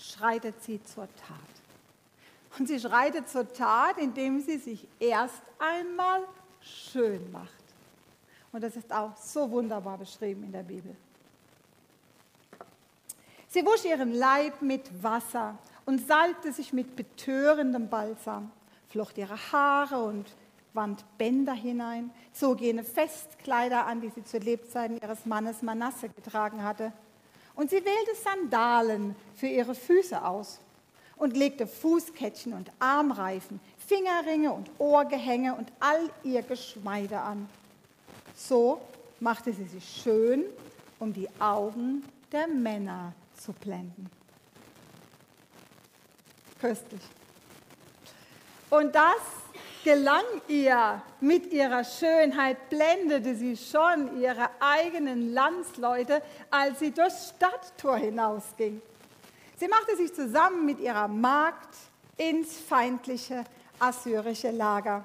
schreitet 0.00 0.62
sie 0.62 0.82
zur 0.82 1.08
Tat. 1.16 2.58
Und 2.58 2.66
sie 2.66 2.80
schreitet 2.80 3.28
zur 3.28 3.52
Tat, 3.52 3.98
indem 3.98 4.40
sie 4.40 4.58
sich 4.58 4.86
erst 4.98 5.42
einmal 5.58 6.22
schön 6.60 7.30
macht. 7.30 7.50
Und 8.52 8.62
das 8.62 8.76
ist 8.76 8.92
auch 8.92 9.16
so 9.16 9.50
wunderbar 9.50 9.98
beschrieben 9.98 10.44
in 10.44 10.52
der 10.52 10.64
Bibel. 10.64 10.96
Sie 13.48 13.64
wusch 13.64 13.84
ihren 13.84 14.12
Leib 14.12 14.62
mit 14.62 15.02
Wasser 15.02 15.58
und 15.84 16.06
salbte 16.06 16.52
sich 16.52 16.72
mit 16.72 16.96
betörendem 16.96 17.88
Balsam, 17.88 18.50
flocht 18.88 19.18
ihre 19.18 19.36
Haare 19.52 20.02
und 20.02 20.26
wand 20.72 21.04
Bänder 21.18 21.52
hinein, 21.52 22.10
zog 22.32 22.60
jene 22.60 22.84
Festkleider 22.84 23.86
an, 23.86 24.00
die 24.00 24.10
sie 24.10 24.24
zu 24.24 24.38
Lebzeiten 24.38 25.00
ihres 25.00 25.26
Mannes 25.26 25.62
Manasse 25.62 26.08
getragen 26.08 26.62
hatte 26.62 26.92
und 27.60 27.68
sie 27.68 27.84
wählte 27.84 28.14
Sandalen 28.14 29.14
für 29.36 29.46
ihre 29.46 29.74
Füße 29.74 30.24
aus 30.24 30.60
und 31.18 31.36
legte 31.36 31.66
Fußkettchen 31.66 32.54
und 32.54 32.72
Armreifen, 32.78 33.60
Fingerringe 33.86 34.50
und 34.50 34.70
Ohrgehänge 34.78 35.54
und 35.54 35.70
all 35.78 36.08
ihr 36.24 36.40
Geschmeide 36.40 37.20
an. 37.20 37.46
So 38.34 38.80
machte 39.20 39.52
sie 39.52 39.66
sich 39.66 39.84
schön, 40.02 40.44
um 40.98 41.12
die 41.12 41.28
Augen 41.38 42.02
der 42.32 42.48
Männer 42.48 43.12
zu 43.38 43.52
blenden. 43.52 44.08
Köstlich. 46.62 47.02
Und 48.70 48.94
das 48.94 49.20
gelang 49.84 50.24
ihr 50.48 51.02
mit 51.20 51.52
ihrer 51.52 51.84
Schönheit, 51.84 52.68
blendete 52.68 53.34
sie 53.34 53.56
schon 53.56 54.20
ihre 54.20 54.48
eigenen 54.60 55.32
Landsleute, 55.32 56.22
als 56.50 56.78
sie 56.78 56.90
durchs 56.90 57.30
Stadttor 57.36 57.96
hinausging. 57.96 58.80
Sie 59.58 59.68
machte 59.68 59.96
sich 59.96 60.14
zusammen 60.14 60.64
mit 60.64 60.80
ihrer 60.80 61.08
Magd 61.08 61.74
ins 62.16 62.58
feindliche 62.58 63.44
assyrische 63.78 64.50
Lager. 64.50 65.04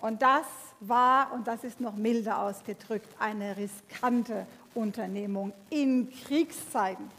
Und 0.00 0.22
das 0.22 0.46
war, 0.80 1.32
und 1.32 1.46
das 1.46 1.64
ist 1.64 1.80
noch 1.80 1.96
milder 1.96 2.40
ausgedrückt, 2.40 3.08
eine 3.18 3.56
riskante 3.56 4.46
Unternehmung 4.74 5.52
in 5.70 6.12
Kriegszeiten 6.24 7.10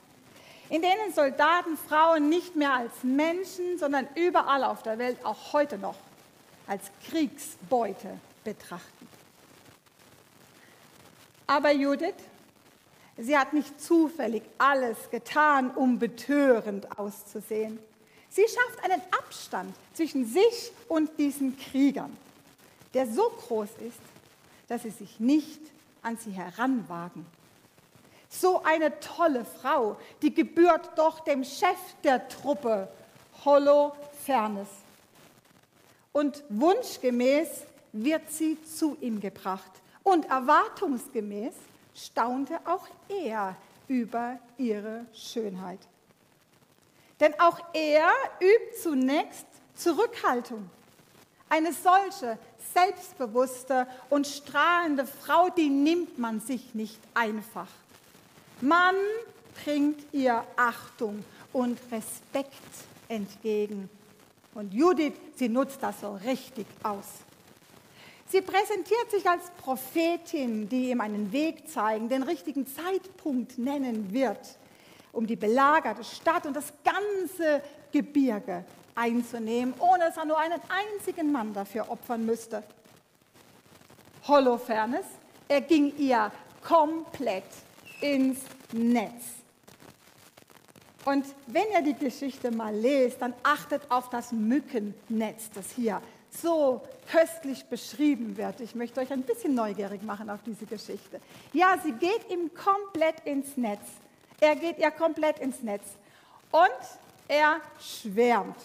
in 0.69 0.81
denen 0.81 1.13
Soldaten 1.13 1.77
Frauen 1.77 2.29
nicht 2.29 2.55
mehr 2.55 2.73
als 2.73 2.91
Menschen, 3.03 3.77
sondern 3.77 4.07
überall 4.15 4.63
auf 4.63 4.83
der 4.83 4.97
Welt, 4.97 5.17
auch 5.23 5.53
heute 5.53 5.77
noch, 5.77 5.95
als 6.67 6.83
Kriegsbeute 7.09 8.19
betrachten. 8.43 9.07
Aber 11.47 11.71
Judith, 11.71 12.13
sie 13.17 13.37
hat 13.37 13.53
nicht 13.53 13.81
zufällig 13.81 14.43
alles 14.57 14.97
getan, 15.09 15.71
um 15.71 15.97
betörend 15.97 16.99
auszusehen. 16.99 17.79
Sie 18.29 18.43
schafft 18.43 18.83
einen 18.83 19.01
Abstand 19.17 19.73
zwischen 19.93 20.25
sich 20.25 20.71
und 20.89 21.17
diesen 21.17 21.57
Kriegern, 21.57 22.15
der 22.93 23.07
so 23.07 23.29
groß 23.29 23.69
ist, 23.87 24.01
dass 24.67 24.83
sie 24.83 24.89
sich 24.89 25.19
nicht 25.19 25.61
an 26.01 26.17
sie 26.17 26.31
heranwagen. 26.31 27.25
So 28.29 28.61
eine 28.63 28.99
tolle 28.99 29.45
Frau, 29.45 29.95
die 30.21 30.33
gebührt 30.33 30.89
doch 30.97 31.21
dem 31.21 31.45
Chef 31.45 31.77
der 32.03 32.27
Truppe, 32.27 32.89
Holofernes 33.45 34.67
und 36.11 36.43
wunschgemäß 36.49 37.63
wird 37.93 38.31
sie 38.31 38.57
zu 38.63 38.97
ihm 39.01 39.19
gebracht 39.19 39.71
Und 40.03 40.29
erwartungsgemäß 40.29 41.53
staunte 41.93 42.59
auch 42.65 42.87
er 43.09 43.55
über 43.87 44.39
ihre 44.57 45.05
Schönheit. 45.13 45.79
Denn 47.19 47.37
auch 47.39 47.59
er 47.73 48.09
übt 48.39 48.77
zunächst 48.81 49.45
Zurückhaltung. 49.75 50.69
Eine 51.49 51.73
solche 51.73 52.37
selbstbewusste 52.73 53.87
und 54.09 54.27
strahlende 54.27 55.05
Frau, 55.05 55.49
die 55.49 55.69
nimmt 55.69 56.19
man 56.19 56.39
sich 56.39 56.75
nicht 56.75 56.99
einfach. 57.13 57.69
Man 58.61 58.95
bringt 59.63 60.01
ihr 60.13 60.43
Achtung 60.55 61.23
und 61.53 61.79
Respekt 61.91 62.53
entgegen. 63.07 63.89
Und 64.57 64.73
Judith, 64.73 65.13
sie 65.35 65.49
nutzt 65.49 65.83
das 65.83 66.01
so 66.01 66.15
richtig 66.15 66.65
aus. 66.81 67.05
Sie 68.27 68.41
präsentiert 68.41 69.11
sich 69.11 69.29
als 69.29 69.51
Prophetin, 69.61 70.67
die 70.67 70.89
ihm 70.89 70.99
einen 70.99 71.31
Weg 71.31 71.69
zeigen, 71.69 72.09
den 72.09 72.23
richtigen 72.23 72.65
Zeitpunkt 72.65 73.59
nennen 73.59 74.11
wird, 74.11 74.39
um 75.11 75.27
die 75.27 75.35
belagerte 75.35 76.03
Stadt 76.03 76.47
und 76.47 76.55
das 76.55 76.73
ganze 76.83 77.61
Gebirge 77.91 78.65
einzunehmen, 78.95 79.75
ohne 79.77 80.05
dass 80.05 80.17
er 80.17 80.25
nur 80.25 80.39
einen 80.39 80.59
einzigen 80.69 81.31
Mann 81.31 81.53
dafür 81.53 81.91
opfern 81.91 82.25
müsste. 82.25 82.63
Holofernes, 84.27 85.05
er 85.47 85.61
ging 85.61 85.95
ihr 85.99 86.31
komplett 86.63 87.45
ins 88.01 88.39
Netz. 88.73 89.23
Und 91.07 91.25
wenn 91.45 91.63
ihr 91.71 91.81
die 91.83 91.93
Geschichte 91.93 92.51
mal 92.51 92.75
lest, 92.75 93.21
dann 93.21 93.33
achtet 93.41 93.81
auf 93.89 94.09
das 94.09 94.33
Mückennetz, 94.33 95.49
das 95.55 95.71
hier 95.71 96.01
so 96.29 96.81
köstlich 97.09 97.63
beschrieben 97.67 98.35
wird. 98.35 98.59
Ich 98.59 98.75
möchte 98.75 98.99
euch 98.99 99.13
ein 99.13 99.21
bisschen 99.21 99.55
neugierig 99.55 100.03
machen 100.03 100.29
auf 100.29 100.41
diese 100.45 100.65
Geschichte. 100.65 101.21
Ja, 101.53 101.77
sie 101.81 101.93
geht 101.93 102.29
ihm 102.29 102.51
komplett 102.53 103.21
ins 103.23 103.55
Netz. 103.55 103.79
Er 104.41 104.57
geht 104.57 104.79
ihr 104.79 104.91
komplett 104.91 105.39
ins 105.39 105.63
Netz. 105.63 105.83
Und 106.51 106.99
er 107.29 107.61
schwärmt. 107.79 108.57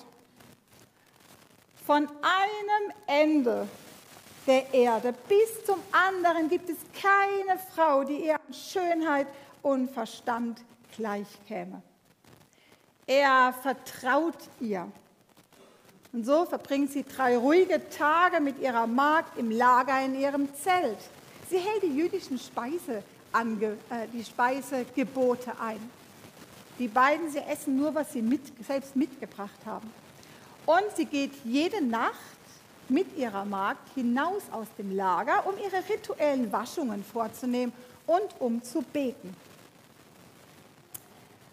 Von 1.87 2.09
einem 2.09 2.93
Ende 3.07 3.69
der 4.49 4.75
Erde 4.75 5.15
bis 5.29 5.65
zum 5.65 5.79
anderen 5.93 6.49
gibt 6.49 6.69
es 6.69 6.79
keine 7.01 7.57
Frau, 7.73 8.03
die 8.03 8.27
ihr 8.27 8.35
an 8.35 8.53
Schönheit 8.53 9.29
und 9.63 9.93
Verstand 9.93 10.61
gleichkäme. 10.97 11.85
Er 13.07 13.53
vertraut 13.63 14.39
ihr. 14.61 14.91
Und 16.13 16.25
so 16.25 16.45
verbringt 16.45 16.93
sie 16.93 17.05
drei 17.05 17.37
ruhige 17.37 17.89
Tage 17.91 18.41
mit 18.41 18.61
ihrer 18.61 18.87
Magd 18.87 19.39
im 19.39 19.51
Lager 19.51 20.05
in 20.05 20.19
ihrem 20.19 20.55
Zelt. 20.55 20.99
Sie 21.49 21.59
hält 21.59 21.83
die 21.83 21.97
jüdischen 21.97 22.39
Speise, 22.39 23.03
äh, 23.33 24.07
die 24.13 24.25
Speisegebote 24.25 25.53
ein. 25.59 25.91
Die 26.79 26.89
beiden, 26.89 27.31
sie 27.31 27.39
essen 27.39 27.77
nur, 27.77 27.95
was 27.95 28.13
sie 28.13 28.23
mit, 28.23 28.41
selbst 28.65 28.95
mitgebracht 28.95 29.59
haben. 29.65 29.91
Und 30.67 30.85
sie 30.97 31.07
geht 31.07 31.33
jede 31.45 31.83
Nacht 31.83 32.13
mit 32.89 33.17
ihrer 33.17 33.45
Magd 33.45 33.95
hinaus 33.95 34.43
aus 34.51 34.67
dem 34.79 34.95
Lager, 34.95 35.47
um 35.47 35.55
ihre 35.59 35.83
rituellen 35.89 36.53
Waschungen 36.53 37.03
vorzunehmen 37.05 37.73
und 38.07 38.29
um 38.39 38.63
zu 38.63 38.83
beten. 38.83 39.35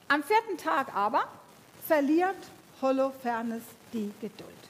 Am 0.07 0.23
vierten 0.23 0.57
Tag 0.57 0.93
aber 0.95 1.27
verliert 1.89 2.37
Holofernes 2.83 3.63
die 3.91 4.11
Geduld 4.21 4.63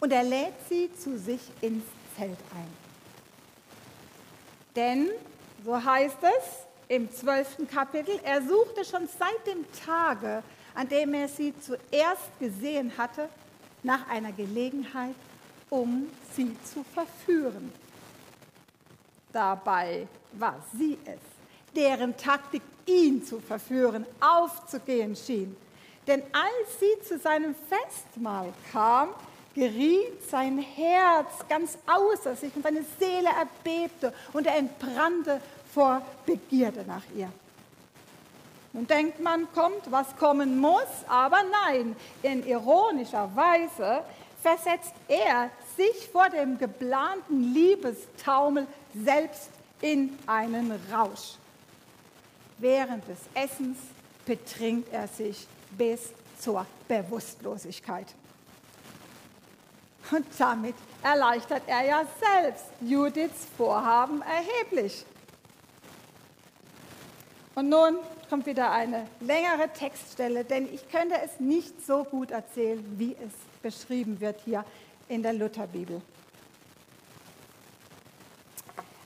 und 0.00 0.12
er 0.12 0.22
lädt 0.22 0.52
sie 0.68 0.90
zu 0.94 1.18
sich 1.18 1.40
ins 1.62 1.84
Zelt 2.14 2.38
ein. 2.54 2.68
Denn, 4.76 5.08
so 5.64 5.82
heißt 5.82 6.18
es 6.22 6.66
im 6.88 7.10
zwölften 7.10 7.66
Kapitel, 7.66 8.20
er 8.22 8.42
suchte 8.42 8.84
schon 8.84 9.08
seit 9.18 9.46
dem 9.46 9.64
Tage, 9.82 10.42
an 10.74 10.86
dem 10.88 11.14
er 11.14 11.28
sie 11.28 11.54
zuerst 11.58 12.38
gesehen 12.38 12.92
hatte, 12.98 13.30
nach 13.82 14.06
einer 14.10 14.32
Gelegenheit, 14.32 15.14
um 15.70 16.06
sie 16.36 16.54
zu 16.64 16.84
verführen. 16.84 17.72
Dabei 19.32 20.06
war 20.32 20.62
sie 20.76 20.98
es, 21.06 21.20
deren 21.74 22.14
Taktik 22.14 22.62
ihn 22.84 23.24
zu 23.24 23.40
verführen, 23.40 24.04
aufzugehen 24.20 25.16
schien. 25.16 25.56
Denn 26.08 26.22
als 26.32 26.80
sie 26.80 27.06
zu 27.06 27.18
seinem 27.18 27.54
Festmahl 27.54 28.52
kam, 28.72 29.10
geriet 29.54 30.28
sein 30.30 30.58
Herz 30.58 31.28
ganz 31.50 31.76
außer 31.86 32.34
sich 32.34 32.54
und 32.56 32.62
seine 32.62 32.82
Seele 32.98 33.28
erbebte 33.28 34.14
und 34.32 34.46
er 34.46 34.56
entbrannte 34.56 35.40
vor 35.74 36.00
Begierde 36.24 36.84
nach 36.86 37.02
ihr. 37.14 37.30
Nun 38.72 38.86
denkt 38.86 39.20
man, 39.20 39.52
kommt, 39.52 39.90
was 39.90 40.16
kommen 40.16 40.58
muss, 40.58 41.04
aber 41.08 41.38
nein, 41.66 41.94
in 42.22 42.46
ironischer 42.46 43.30
Weise 43.34 44.02
versetzt 44.42 44.94
er 45.08 45.50
sich 45.76 46.08
vor 46.10 46.30
dem 46.30 46.58
geplanten 46.58 47.52
Liebestaumel 47.52 48.66
selbst 49.04 49.50
in 49.82 50.18
einen 50.26 50.72
Rausch. 50.90 51.34
Während 52.58 53.06
des 53.08 53.18
Essens 53.34 53.78
betrinkt 54.24 54.92
er 54.92 55.08
sich 55.08 55.46
bis 55.70 56.12
zur 56.38 56.66
Bewusstlosigkeit. 56.86 58.06
Und 60.10 60.26
damit 60.38 60.74
erleichtert 61.02 61.62
er 61.66 61.84
ja 61.84 62.06
selbst 62.18 62.64
Judiths 62.80 63.46
Vorhaben 63.56 64.22
erheblich. 64.22 65.04
Und 67.54 67.68
nun 67.68 67.98
kommt 68.30 68.46
wieder 68.46 68.70
eine 68.70 69.06
längere 69.20 69.68
Textstelle, 69.72 70.44
denn 70.44 70.72
ich 70.72 70.88
könnte 70.88 71.16
es 71.22 71.40
nicht 71.40 71.84
so 71.84 72.04
gut 72.04 72.30
erzählen, 72.30 72.84
wie 72.98 73.12
es 73.14 73.32
beschrieben 73.62 74.20
wird 74.20 74.40
hier 74.44 74.64
in 75.08 75.22
der 75.22 75.32
Lutherbibel. 75.32 76.00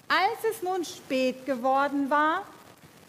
Als 0.09 0.55
es 0.55 0.63
nun 0.63 0.85
spät 0.85 1.47
geworden 1.47 2.11
war, 2.11 2.43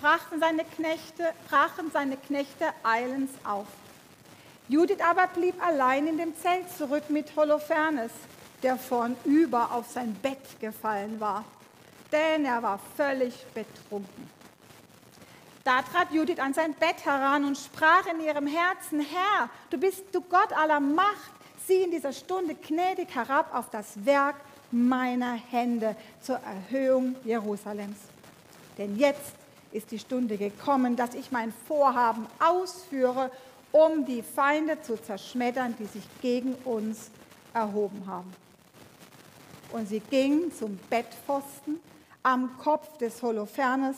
brachten 0.03 0.41
seine 0.41 0.65
Knechte, 0.65 1.33
brachen 1.49 1.89
seine 1.93 2.17
Knechte 2.17 2.65
eilends 2.83 3.31
auf. 3.45 3.67
Judith 4.67 4.99
aber 4.99 5.27
blieb 5.27 5.55
allein 5.65 6.07
in 6.07 6.17
dem 6.17 6.35
Zelt 6.35 6.69
zurück 6.77 7.09
mit 7.09 7.33
Holofernes, 7.37 8.11
der 8.63 8.75
vornüber 8.75 9.71
auf 9.71 9.89
sein 9.89 10.13
Bett 10.15 10.59
gefallen 10.59 11.21
war, 11.21 11.45
denn 12.11 12.43
er 12.43 12.61
war 12.61 12.81
völlig 12.97 13.45
betrunken. 13.53 14.29
Da 15.63 15.81
trat 15.83 16.11
Judith 16.11 16.39
an 16.39 16.53
sein 16.53 16.73
Bett 16.73 17.05
heran 17.05 17.45
und 17.45 17.57
sprach 17.57 18.05
in 18.07 18.19
ihrem 18.19 18.47
Herzen, 18.47 18.99
Herr, 18.99 19.49
du 19.69 19.77
bist 19.77 20.03
du 20.11 20.19
Gott 20.19 20.51
aller 20.51 20.81
Macht, 20.81 21.31
sieh 21.65 21.81
in 21.81 21.91
dieser 21.91 22.11
Stunde 22.11 22.55
gnädig 22.55 23.15
herab 23.15 23.55
auf 23.55 23.69
das 23.69 24.05
Werk 24.05 24.35
meiner 24.69 25.35
Hände 25.35 25.95
zur 26.21 26.39
Erhöhung 26.39 27.15
Jerusalems. 27.23 27.99
Denn 28.77 28.97
jetzt 28.97 29.42
ist 29.73 29.91
die 29.91 29.99
Stunde 29.99 30.37
gekommen, 30.37 30.95
dass 30.95 31.13
ich 31.15 31.31
mein 31.31 31.53
Vorhaben 31.67 32.27
ausführe, 32.39 33.31
um 33.71 34.05
die 34.05 34.21
Feinde 34.21 34.81
zu 34.81 35.01
zerschmettern, 35.01 35.75
die 35.79 35.85
sich 35.85 36.03
gegen 36.21 36.55
uns 36.63 37.09
erhoben 37.53 38.03
haben. 38.07 38.31
Und 39.71 39.87
sie 39.89 39.99
ging 39.99 40.51
zum 40.57 40.77
Bettpfosten 40.89 41.79
am 42.21 42.57
Kopf 42.59 42.97
des 42.97 43.21
Holofernes 43.21 43.97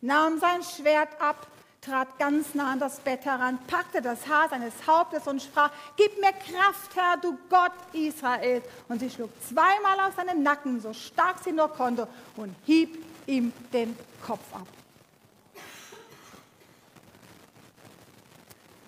nahm 0.00 0.38
sein 0.38 0.62
Schwert 0.62 1.08
ab, 1.20 1.46
trat 1.80 2.18
ganz 2.18 2.54
nah 2.54 2.72
an 2.72 2.80
das 2.80 3.00
Bett 3.00 3.24
heran, 3.24 3.58
packte 3.66 4.02
das 4.02 4.26
Haar 4.28 4.48
seines 4.50 4.74
Hauptes 4.86 5.26
und 5.26 5.42
sprach, 5.42 5.70
Gib 5.96 6.20
mir 6.20 6.32
Kraft, 6.32 6.94
Herr, 6.94 7.16
du 7.16 7.38
Gott 7.48 7.72
Israels. 7.92 8.64
Und 8.88 9.00
sie 9.00 9.10
schlug 9.10 9.30
zweimal 9.48 9.98
auf 10.06 10.14
seinen 10.14 10.42
Nacken, 10.42 10.80
so 10.80 10.92
stark 10.92 11.36
sie 11.42 11.52
nur 11.52 11.68
konnte, 11.68 12.06
und 12.36 12.54
hieb 12.66 13.02
ihm 13.26 13.52
den 13.72 13.96
Kopf 14.26 14.54
ab. 14.54 14.66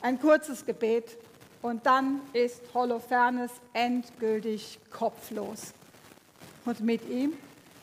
Ein 0.02 0.20
kurzes 0.20 0.66
Gebet 0.66 1.16
und 1.62 1.86
dann 1.86 2.22
ist 2.32 2.60
Holofernes 2.74 3.52
endgültig 3.72 4.80
kopflos. 4.90 5.72
Und 6.64 6.80
mit 6.80 7.08
ihm 7.08 7.34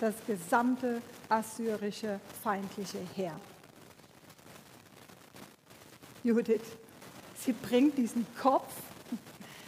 das 0.02 0.16
gesamte 0.28 1.02
assyrische 1.30 2.20
feindliche 2.44 3.00
Heer. 3.16 3.40
Judith, 6.22 6.60
sie 7.38 7.54
bringt 7.54 7.98
diesen 7.98 8.28
Kopf 8.42 8.74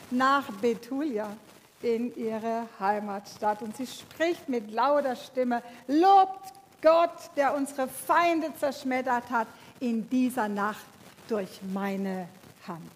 nach 0.09 0.51
Betulia 0.59 1.33
in 1.81 2.13
ihre 2.17 2.67
Heimatstadt 2.81 3.61
und 3.61 3.77
sie 3.77 3.87
spricht 3.87 4.49
mit 4.49 4.71
lauter 4.71 5.15
Stimme, 5.15 5.63
lobt 5.87 6.53
Gott, 6.81 7.31
der 7.37 7.55
unsere 7.55 7.87
Feinde 7.87 8.53
zerschmettert 8.59 9.29
hat 9.29 9.47
in 9.79 10.09
dieser 10.09 10.49
Nacht 10.49 10.85
durch 11.29 11.61
meine 11.71 12.27
Hand. 12.67 12.91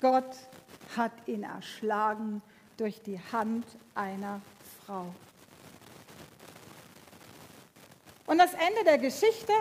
Gott 0.00 0.36
hat 0.96 1.12
ihn 1.26 1.42
erschlagen 1.42 2.42
durch 2.76 3.02
die 3.02 3.20
Hand 3.32 3.64
einer 3.94 4.40
Frau. 4.84 5.06
Und 8.26 8.38
das 8.38 8.52
Ende 8.54 8.84
der 8.84 8.98
Geschichte, 8.98 9.52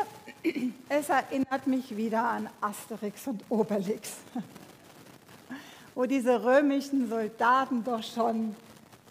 es 0.87 1.09
erinnert 1.09 1.65
mich 1.65 1.97
wieder 1.97 2.23
an 2.23 2.49
Asterix 2.61 3.25
und 3.27 3.43
Obelix, 3.49 4.17
wo 5.95 6.05
diese 6.05 6.43
römischen 6.43 7.09
Soldaten 7.09 7.83
doch 7.83 8.03
schon 8.03 8.55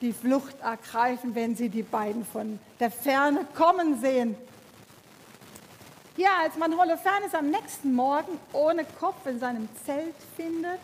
die 0.00 0.12
Flucht 0.12 0.60
ergreifen, 0.60 1.34
wenn 1.34 1.56
sie 1.56 1.68
die 1.68 1.82
beiden 1.82 2.24
von 2.24 2.58
der 2.78 2.90
Ferne 2.90 3.46
kommen 3.54 4.00
sehen. 4.00 4.36
Ja, 6.18 6.30
als 6.42 6.56
man 6.56 6.76
Holofernes 6.76 7.32
am 7.32 7.48
nächsten 7.48 7.94
Morgen 7.94 8.40
ohne 8.52 8.84
Kopf 8.84 9.24
in 9.26 9.38
seinem 9.38 9.68
Zelt 9.86 10.16
findet, 10.34 10.80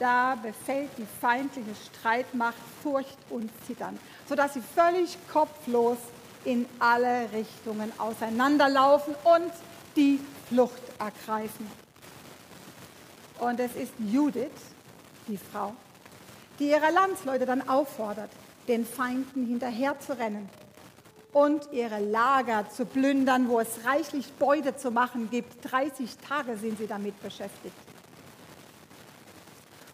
da 0.00 0.34
befällt 0.34 0.90
die 0.98 1.06
feindliche 1.20 1.70
Streitmacht 1.76 2.56
Furcht 2.82 3.16
und 3.30 3.52
Zittern, 3.68 3.96
sodass 4.28 4.54
sie 4.54 4.60
völlig 4.74 5.16
kopflos 5.32 5.98
in 6.44 6.66
alle 6.80 7.30
Richtungen 7.32 7.92
auseinanderlaufen 7.98 9.14
und 9.22 9.52
die 9.94 10.18
Flucht 10.48 10.82
ergreifen. 10.98 11.70
Und 13.38 13.60
es 13.60 13.76
ist 13.76 13.92
Judith, 14.00 14.50
die 15.28 15.38
Frau, 15.38 15.72
die 16.58 16.70
ihre 16.70 16.90
Landsleute 16.90 17.46
dann 17.46 17.68
auffordert, 17.68 18.30
den 18.66 18.84
Feinden 18.84 19.46
hinterher 19.46 20.00
zu 20.00 20.18
rennen 20.18 20.48
und 21.32 21.68
ihre 21.72 21.98
Lager 21.98 22.68
zu 22.70 22.84
plündern, 22.84 23.48
wo 23.48 23.60
es 23.60 23.84
reichlich 23.84 24.32
Beute 24.34 24.76
zu 24.76 24.90
machen 24.90 25.30
gibt. 25.30 25.70
30 25.70 26.18
Tage 26.28 26.56
sind 26.56 26.78
sie 26.78 26.86
damit 26.86 27.20
beschäftigt. 27.22 27.74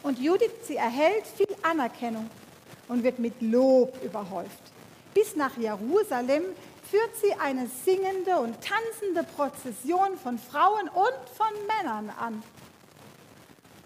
Und 0.03 0.19
Judith, 0.19 0.51
sie 0.65 0.77
erhält 0.77 1.27
viel 1.27 1.55
Anerkennung 1.63 2.29
und 2.89 3.03
wird 3.03 3.19
mit 3.19 3.41
Lob 3.41 4.03
überhäuft. 4.03 4.63
Bis 5.15 5.37
nach 5.37 5.57
Jerusalem 5.57 6.45
führt 6.91 7.17
sie 7.21 7.33
eine 7.41 7.69
singende 7.85 8.39
und 8.39 8.57
tanzende 8.63 9.23
Prozession 9.35 10.17
von 10.23 10.39
Frauen 10.39 10.89
und 10.89 11.37
von 11.37 11.49
Männern 11.67 12.11
an. 12.19 12.43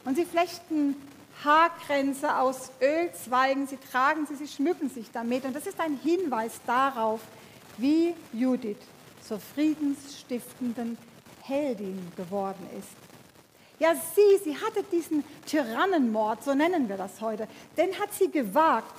Und 0.05 0.17
sie 0.17 0.25
flechten 0.25 0.97
Haarkränze 1.45 2.37
aus 2.39 2.71
Ölzweigen, 2.81 3.67
sie 3.67 3.79
tragen 3.79 4.27
sie, 4.27 4.37
sie 4.37 4.49
schmücken 4.49 4.91
sich 4.91 5.11
damit. 5.11 5.45
Und 5.45 5.57
das 5.57 5.67
ist 5.67 5.81
ein 5.81 5.99
Hinweis 6.03 6.61
darauf, 6.67 7.21
wie 7.83 8.15
Judith 8.33 8.79
zur 9.27 9.39
friedensstiftenden 9.39 10.97
Heldin 11.43 12.13
geworden 12.17 12.67
ist. 12.79 12.89
Ja, 13.79 13.95
sie, 13.95 14.45
sie 14.45 14.57
hatte 14.57 14.85
diesen 14.85 15.25
Tyrannenmord, 15.45 16.45
so 16.45 16.55
nennen 16.55 16.89
wir 16.89 16.97
das 16.97 17.21
heute, 17.21 17.49
den 17.77 17.99
hat 17.99 18.15
sie 18.15 18.31
gewagt, 18.31 18.95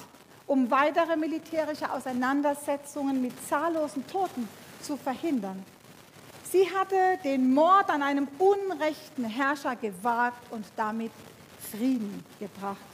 um 0.46 0.70
weitere 0.70 1.16
militärische 1.16 1.90
Auseinandersetzungen 1.92 3.22
mit 3.22 3.32
zahllosen 3.48 4.06
Toten 4.08 4.48
zu 4.82 4.98
verhindern. 4.98 5.64
Sie 6.52 6.70
hatte 6.70 6.96
den 7.24 7.54
Mord 7.54 7.90
an 7.90 8.04
einem 8.04 8.28
unrechten 8.38 9.24
Herrscher 9.24 9.76
gewagt 9.78 10.52
und 10.52 10.66
damit 10.76 11.12
Frieden 11.72 12.24
gebracht. 12.40 12.93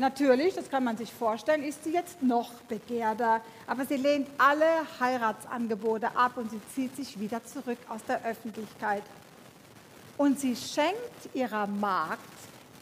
Natürlich, 0.00 0.54
das 0.54 0.70
kann 0.70 0.82
man 0.82 0.96
sich 0.96 1.12
vorstellen, 1.12 1.62
ist 1.62 1.84
sie 1.84 1.92
jetzt 1.92 2.22
noch 2.22 2.52
begehrter, 2.62 3.42
aber 3.66 3.84
sie 3.84 3.96
lehnt 3.96 4.28
alle 4.38 4.64
Heiratsangebote 4.98 6.16
ab 6.16 6.38
und 6.38 6.50
sie 6.50 6.60
zieht 6.74 6.96
sich 6.96 7.20
wieder 7.20 7.44
zurück 7.44 7.76
aus 7.86 8.02
der 8.08 8.24
Öffentlichkeit. 8.24 9.02
Und 10.16 10.40
sie 10.40 10.56
schenkt 10.56 11.34
ihrer 11.34 11.66
Magd 11.66 12.22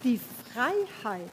die 0.04 0.20
Freiheit. 0.54 1.32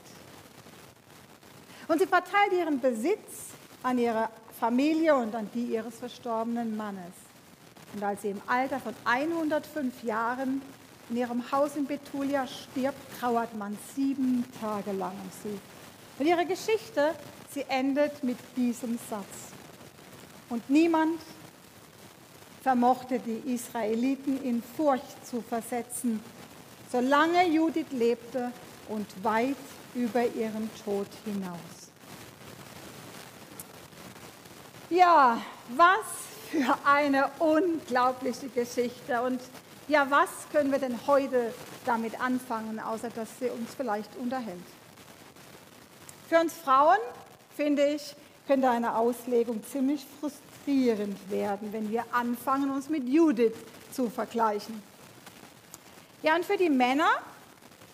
Und 1.87 1.99
sie 1.99 2.07
verteilt 2.07 2.53
ihren 2.57 2.79
Besitz 2.79 3.49
an 3.83 3.99
ihre 3.99 4.29
Familie 4.59 5.13
und 5.15 5.35
an 5.35 5.47
die 5.53 5.65
ihres 5.65 5.99
verstorbenen 5.99 6.75
Mannes. 6.75 7.13
Und 7.93 8.01
als 8.01 8.23
sie 8.23 8.31
im 8.31 8.41
Alter 8.47 8.79
von 8.79 8.95
105 9.05 10.01
Jahren 10.01 10.63
in 11.11 11.17
ihrem 11.17 11.51
Haus 11.51 11.75
in 11.75 11.85
Betulia 11.85 12.47
stirbt, 12.47 12.97
trauert 13.19 13.55
man 13.55 13.77
sieben 13.95 14.43
Tage 14.59 14.91
lang 14.91 15.11
um 15.11 15.29
sie. 15.43 15.59
Und 16.17 16.25
ihre 16.25 16.45
Geschichte, 16.45 17.13
sie 17.53 17.65
endet 17.67 18.23
mit 18.23 18.37
diesem 18.55 18.97
Satz. 19.09 19.51
Und 20.49 20.69
niemand 20.69 21.19
vermochte 22.61 23.19
die 23.19 23.53
Israeliten 23.53 24.41
in 24.43 24.63
Furcht 24.63 25.25
zu 25.25 25.41
versetzen, 25.41 26.23
solange 26.91 27.47
Judith 27.47 27.91
lebte 27.91 28.51
und 28.87 29.07
weit 29.23 29.55
über 29.93 30.25
ihren 30.25 30.69
Tod 30.83 31.07
hinaus. 31.25 31.59
Ja, 34.89 35.41
was 35.75 36.25
für 36.49 36.77
eine 36.85 37.29
unglaubliche 37.39 38.47
Geschichte. 38.49 39.21
Und 39.21 39.41
ja, 39.87 40.07
was 40.09 40.29
können 40.51 40.71
wir 40.71 40.79
denn 40.79 40.97
heute 41.07 41.53
damit 41.85 42.19
anfangen, 42.21 42.79
außer 42.79 43.09
dass 43.09 43.27
sie 43.39 43.49
uns 43.49 43.73
vielleicht 43.75 44.15
unterhält? 44.15 44.63
Für 46.27 46.39
uns 46.39 46.53
Frauen, 46.53 46.97
finde 47.55 47.85
ich, 47.85 48.15
könnte 48.47 48.69
eine 48.69 48.95
Auslegung 48.95 49.63
ziemlich 49.63 50.05
frustrierend 50.19 51.17
werden, 51.29 51.71
wenn 51.71 51.91
wir 51.91 52.03
anfangen, 52.11 52.71
uns 52.71 52.89
mit 52.89 53.07
Judith 53.07 53.53
zu 53.91 54.09
vergleichen. 54.09 54.81
Ja, 56.23 56.35
und 56.35 56.45
für 56.45 56.57
die 56.57 56.69
Männer 56.69 57.09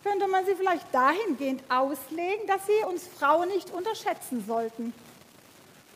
könnte 0.04 0.28
man 0.28 0.46
sie 0.46 0.56
vielleicht 0.56 0.86
dahingehend 0.94 1.64
auslegen, 1.70 2.48
dass 2.48 2.66
sie 2.66 2.86
uns 2.88 3.06
Frauen 3.06 3.50
nicht 3.50 3.70
unterschätzen 3.72 4.44
sollten. 4.48 4.94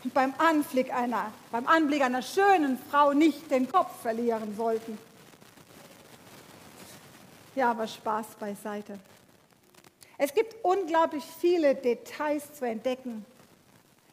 Und 0.04 0.13
beim 0.13 0.34
Anblick 0.38 0.93
einer, 0.93 1.32
beim 1.52 1.65
Anblick 1.67 2.02
einer 2.02 2.21
schönen 2.21 2.78
Frau 2.91 3.13
nicht 3.13 3.50
den 3.50 3.71
Kopf 3.71 4.02
verlieren 4.02 4.56
sollten. 4.56 4.98
Ja, 7.56 7.71
aber 7.71 7.88
Spaß 7.88 8.28
beiseite. 8.39 9.00
Es 10.17 10.34
gibt 10.34 10.56
unglaublich 10.63 11.23
viele 11.39 11.75
Details 11.75 12.54
zu 12.54 12.65
entdecken. 12.65 13.25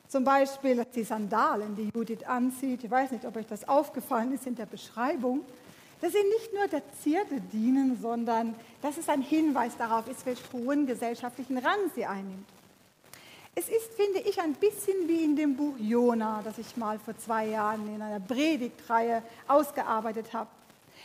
Zum 0.08 0.24
Beispiel 0.24 0.84
die 0.94 1.04
Sandalen, 1.04 1.74
die 1.76 1.90
Judith 1.94 2.24
anzieht. 2.24 2.84
Ich 2.84 2.90
weiß 2.90 3.12
nicht, 3.12 3.24
ob 3.24 3.36
euch 3.36 3.46
das 3.46 3.66
aufgefallen 3.66 4.34
ist 4.34 4.46
in 4.46 4.54
der 4.54 4.66
Beschreibung. 4.66 5.40
Dass 6.00 6.12
sie 6.12 6.22
nicht 6.22 6.52
nur 6.52 6.66
der 6.66 6.82
Zierde 7.00 7.40
dienen, 7.52 7.98
sondern 8.00 8.54
dass 8.82 8.98
es 8.98 9.08
ein 9.08 9.22
Hinweis 9.22 9.76
darauf 9.76 10.08
ist, 10.08 10.26
welchen 10.26 10.52
hohen 10.52 10.86
gesellschaftlichen 10.86 11.58
Rang 11.58 11.78
sie 11.94 12.04
einnimmt. 12.04 12.46
Es 13.54 13.68
ist, 13.68 13.92
finde 13.94 14.18
ich, 14.20 14.40
ein 14.40 14.54
bisschen 14.54 15.08
wie 15.08 15.24
in 15.24 15.36
dem 15.36 15.56
Buch 15.56 15.74
Jona, 15.78 16.40
das 16.42 16.58
ich 16.58 16.76
mal 16.76 16.98
vor 16.98 17.16
zwei 17.18 17.46
Jahren 17.48 17.86
in 17.94 18.02
einer 18.02 18.18
Predigtreihe 18.18 19.22
ausgearbeitet 19.46 20.32
habe. 20.32 20.48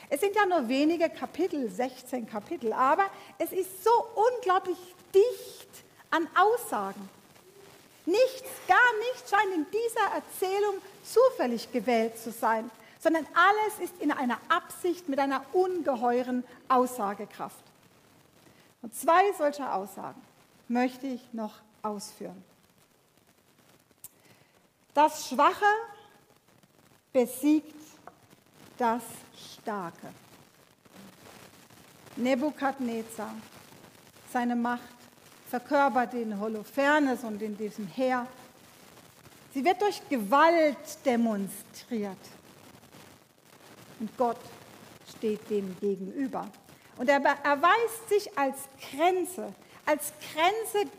Es 0.09 0.21
sind 0.21 0.35
ja 0.35 0.45
nur 0.45 0.67
wenige 0.69 1.09
Kapitel, 1.09 1.69
16 1.69 2.27
Kapitel, 2.27 2.71
aber 2.71 3.05
es 3.37 3.51
ist 3.51 3.83
so 3.83 3.91
unglaublich 4.15 4.77
dicht 5.13 5.69
an 6.11 6.27
Aussagen. 6.35 7.09
Nichts, 8.05 8.49
gar 8.67 8.77
nichts 9.11 9.29
scheint 9.29 9.53
in 9.53 9.65
dieser 9.69 10.15
Erzählung 10.15 10.75
zufällig 11.03 11.71
gewählt 11.73 12.17
zu 12.17 12.31
sein, 12.31 12.71
sondern 12.99 13.27
alles 13.33 13.89
ist 13.89 14.01
in 14.01 14.11
einer 14.11 14.39
Absicht 14.47 15.09
mit 15.09 15.19
einer 15.19 15.43
ungeheuren 15.51 16.45
Aussagekraft. 16.69 17.63
Und 18.81 18.95
zwei 18.95 19.33
solcher 19.37 19.75
Aussagen 19.75 20.21
möchte 20.69 21.07
ich 21.07 21.33
noch 21.33 21.55
ausführen. 21.83 22.43
Das 24.93 25.27
Schwache 25.27 25.65
besiegt 27.11 27.75
das 28.77 29.03
Starke. 29.37 30.07
Nebukadnezar, 32.15 33.33
seine 34.31 34.55
Macht 34.55 34.81
verkörpert 35.49 36.13
in 36.13 36.39
Holofernes 36.39 37.23
und 37.23 37.41
in 37.41 37.55
diesem 37.57 37.87
Heer. 37.87 38.27
Sie 39.53 39.63
wird 39.63 39.81
durch 39.81 40.01
Gewalt 40.09 41.05
demonstriert. 41.05 42.17
Und 43.99 44.15
Gott 44.17 44.39
steht 45.15 45.49
dem 45.49 45.75
gegenüber. 45.79 46.47
Und 46.97 47.09
er 47.09 47.23
erweist 47.23 48.09
sich 48.09 48.37
als 48.37 48.57
Grenze, 48.91 49.53
als 49.85 50.11
Grenze 50.33 50.89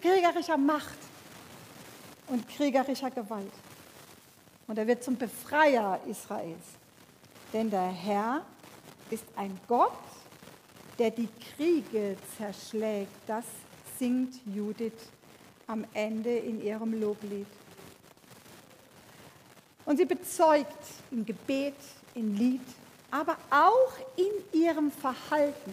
kriegerischer 0.00 0.56
Macht 0.56 0.98
und 2.28 2.48
kriegerischer 2.48 3.10
Gewalt. 3.10 3.52
Und 4.66 4.78
er 4.78 4.86
wird 4.86 5.04
zum 5.04 5.16
Befreier 5.16 6.00
Israels. 6.06 6.64
Denn 7.52 7.70
der 7.70 7.88
Herr 7.88 8.42
ist 9.10 9.24
ein 9.36 9.58
Gott, 9.68 9.92
der 10.98 11.10
die 11.10 11.28
Kriege 11.56 12.16
zerschlägt. 12.36 13.12
Das 13.26 13.44
singt 13.98 14.34
Judith 14.46 15.10
am 15.66 15.84
Ende 15.94 16.36
in 16.36 16.62
ihrem 16.62 17.00
Loblied. 17.00 17.46
Und 19.84 19.98
sie 19.98 20.04
bezeugt 20.04 20.84
im 21.10 21.24
Gebet, 21.24 21.76
im 22.14 22.34
Lied, 22.34 22.60
aber 23.10 23.36
auch 23.50 23.92
in 24.16 24.60
ihrem 24.60 24.90
Verhalten 24.90 25.72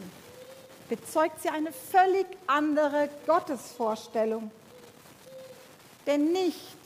bezeugt 0.88 1.41
sie 1.41 1.49
eine 1.49 1.71
völlig 1.71 2.27
andere 2.45 3.09
Gottesvorstellung. 3.25 4.51
Denn 6.05 6.31
nicht 6.31 6.77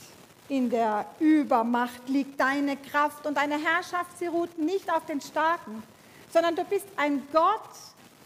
In 0.49 0.69
der 0.69 1.05
Übermacht 1.19 2.07
liegt 2.07 2.39
deine 2.39 2.77
Kraft 2.77 3.25
und 3.25 3.35
deine 3.35 3.57
Herrschaft, 3.57 4.17
sie 4.17 4.27
ruht 4.27 4.57
nicht 4.57 4.91
auf 4.91 5.05
den 5.05 5.19
Starken, 5.19 5.83
sondern 6.31 6.55
du 6.55 6.63
bist 6.63 6.87
ein 6.95 7.21
Gott 7.33 7.69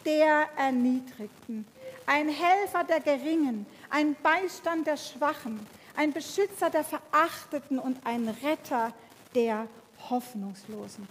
der 0.06 0.48
Erniedrigten, 0.56 1.66
ein 2.06 2.30
Helfer 2.30 2.84
der 2.84 3.00
Geringen, 3.00 3.66
ein 3.90 4.16
Beistand 4.22 4.86
der 4.86 4.98
Schwachen, 4.98 5.66
ein 5.96 6.14
Beschützer 6.14 6.70
der 6.70 6.84
Verachteten 6.84 7.80
und 7.80 7.98
ein 8.06 8.28
Retter 8.44 8.94
der 9.34 9.68
Hoffnungslosen. 10.10 11.08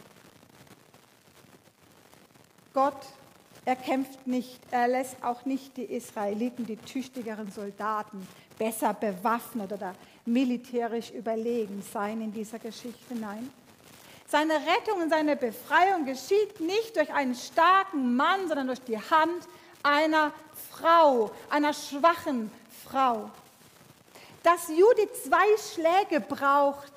Gott, 2.72 3.06
er 3.64 3.76
kämpft 3.76 4.26
nicht, 4.26 4.60
er 4.70 4.86
lässt 4.86 5.22
auch 5.22 5.44
nicht 5.44 5.76
die 5.76 5.84
Israeliten, 5.84 6.66
die 6.66 6.76
tüchtigeren 6.76 7.50
Soldaten, 7.50 8.26
besser 8.58 8.94
bewaffnet 8.94 9.72
oder 9.72 9.94
militärisch 10.32 11.10
überlegen 11.10 11.82
sein 11.92 12.20
in 12.20 12.32
dieser 12.32 12.58
Geschichte. 12.58 13.14
Nein. 13.14 13.50
Seine 14.26 14.54
Rettung 14.54 15.02
und 15.02 15.10
seine 15.10 15.34
Befreiung 15.36 16.04
geschieht 16.04 16.60
nicht 16.60 16.96
durch 16.96 17.12
einen 17.12 17.34
starken 17.34 18.14
Mann, 18.14 18.46
sondern 18.46 18.68
durch 18.68 18.80
die 18.82 18.98
Hand 18.98 19.48
einer 19.82 20.32
Frau, 20.70 21.32
einer 21.48 21.72
schwachen 21.72 22.50
Frau. 22.84 23.30
Dass 24.42 24.68
Judith 24.68 25.24
zwei 25.24 25.46
Schläge 25.58 26.20
braucht, 26.20 26.92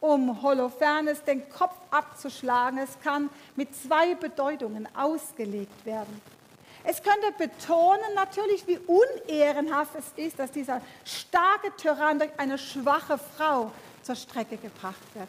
um 0.00 0.42
Holofernes 0.42 1.24
den 1.24 1.48
Kopf 1.48 1.74
abzuschlagen, 1.90 2.78
es 2.78 3.00
kann 3.00 3.30
mit 3.56 3.74
zwei 3.74 4.14
Bedeutungen 4.14 4.86
ausgelegt 4.94 5.86
werden. 5.86 6.20
Es 6.86 7.02
könnte 7.02 7.32
betonen 7.38 8.14
natürlich, 8.14 8.66
wie 8.66 8.78
unehrenhaft 8.78 9.94
es 9.96 10.04
ist, 10.16 10.38
dass 10.38 10.50
dieser 10.50 10.82
starke 11.04 11.74
Tyrann 11.76 12.18
durch 12.18 12.30
eine 12.36 12.58
schwache 12.58 13.18
Frau 13.18 13.72
zur 14.02 14.14
Strecke 14.14 14.58
gebracht 14.58 15.14
wird. 15.14 15.28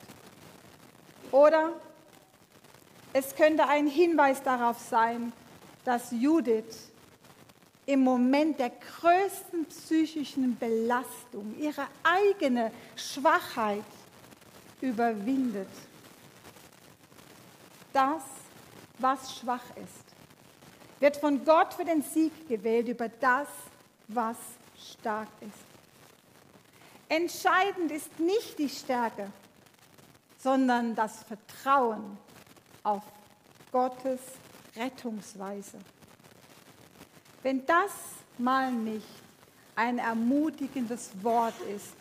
Oder 1.31 1.71
es 3.13 3.33
könnte 3.35 3.67
ein 3.67 3.87
Hinweis 3.87 4.43
darauf 4.43 4.77
sein, 4.79 5.31
dass 5.85 6.11
Judith 6.11 6.91
im 7.85 8.01
Moment 8.01 8.59
der 8.59 8.71
größten 8.71 9.65
psychischen 9.65 10.57
Belastung 10.57 11.55
ihre 11.57 11.87
eigene 12.03 12.71
Schwachheit 12.95 13.83
überwindet. 14.81 15.69
Das, 17.93 18.23
was 18.97 19.37
schwach 19.37 19.63
ist, 19.75 20.04
wird 20.99 21.17
von 21.17 21.43
Gott 21.43 21.73
für 21.73 21.85
den 21.85 22.01
Sieg 22.01 22.47
gewählt 22.47 22.87
über 22.87 23.09
das, 23.09 23.47
was 24.07 24.37
stark 24.77 25.27
ist. 25.41 25.75
Entscheidend 27.09 27.91
ist 27.91 28.19
nicht 28.19 28.57
die 28.57 28.69
Stärke, 28.69 29.31
sondern 30.37 30.95
das 30.95 31.23
Vertrauen 31.23 32.17
auf 32.83 33.03
Gottes 33.71 34.19
Rettungsweise. 34.75 35.77
Wenn 37.43 37.65
das 37.65 37.91
mal 38.37 38.71
nicht 38.71 39.05
ein 39.75 39.99
ermutigendes 39.99 41.11
Wort 41.21 41.59
ist 41.75 41.95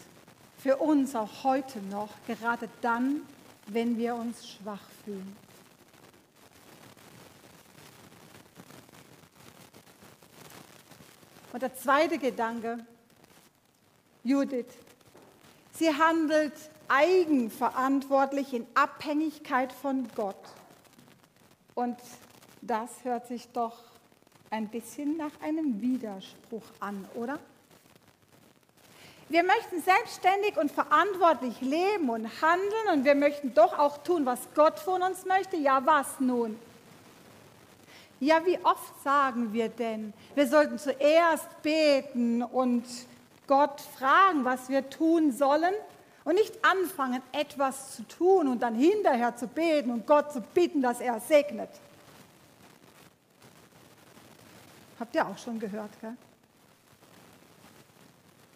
für 0.59 0.77
uns 0.77 1.15
auch 1.15 1.45
heute 1.45 1.81
noch, 1.81 2.09
gerade 2.27 2.69
dann, 2.81 3.23
wenn 3.67 3.99
wir 3.99 4.15
uns 4.15 4.49
schwach 4.49 4.81
fühlen. 5.05 5.44
Und 11.55 11.63
der 11.63 11.77
zweite 11.77 12.19
Gedanke, 12.19 12.85
Judith, 14.25 14.67
sie 15.73 15.89
handelt 15.89 16.53
eigenverantwortlich 16.89 18.53
in 18.53 18.67
Abhängigkeit 18.75 19.73
von 19.73 20.09
Gott. 20.17 20.35
Und 21.77 21.97
das 22.61 22.91
hört 23.05 23.29
sich 23.29 23.47
doch 23.53 23.85
ein 24.51 24.67
bisschen 24.67 25.17
nach 25.17 25.31
einem 25.41 25.81
Widerspruch 25.81 26.65
an, 26.81 27.07
oder? 27.15 27.39
Wir 29.29 29.45
möchten 29.45 29.81
selbstständig 29.81 30.57
und 30.57 30.73
verantwortlich 30.73 31.61
leben 31.61 32.11
und 32.11 32.43
handeln 32.43 32.89
und 32.95 33.05
wir 33.05 33.15
möchten 33.15 33.55
doch 33.55 33.79
auch 33.79 33.99
tun, 33.99 34.27
was 34.27 34.41
Gott 34.57 34.81
von 34.81 35.03
uns 35.03 35.25
möchte. 35.25 35.57
Ja, 35.57 35.87
was 35.87 36.19
nun? 36.19 36.59
Ja, 38.21 38.45
wie 38.47 38.59
oft 38.65 39.03
sagen 39.03 39.53
wir 39.53 39.69
denn, 39.69 40.13
wir 40.35 40.47
sollten 40.47 40.79
zuerst 40.79 41.63
beten 41.63 42.43
und 42.43 42.85
Gott 43.47 43.81
fragen, 43.81 44.45
was 44.45 44.69
wir 44.69 44.89
tun 44.89 45.33
sollen 45.33 45.75
und 46.25 46.37
nicht 46.37 46.65
anfangen, 46.65 47.23
etwas 47.33 47.97
zu 47.97 48.03
tun 48.05 48.49
und 48.49 48.61
dann 48.63 48.75
hinterher 48.75 49.37
zu 49.37 49.47
beten 49.47 49.91
und 49.91 50.07
Gott 50.07 50.33
zu 50.33 50.41
bitten, 50.41 50.81
dass 50.81 51.01
er 51.01 51.21
segnet. 51.21 51.69
Habt 54.99 55.15
ihr 55.15 55.27
auch 55.27 55.37
schon 55.37 55.59
gehört, 55.59 55.91
gell? 56.01 56.17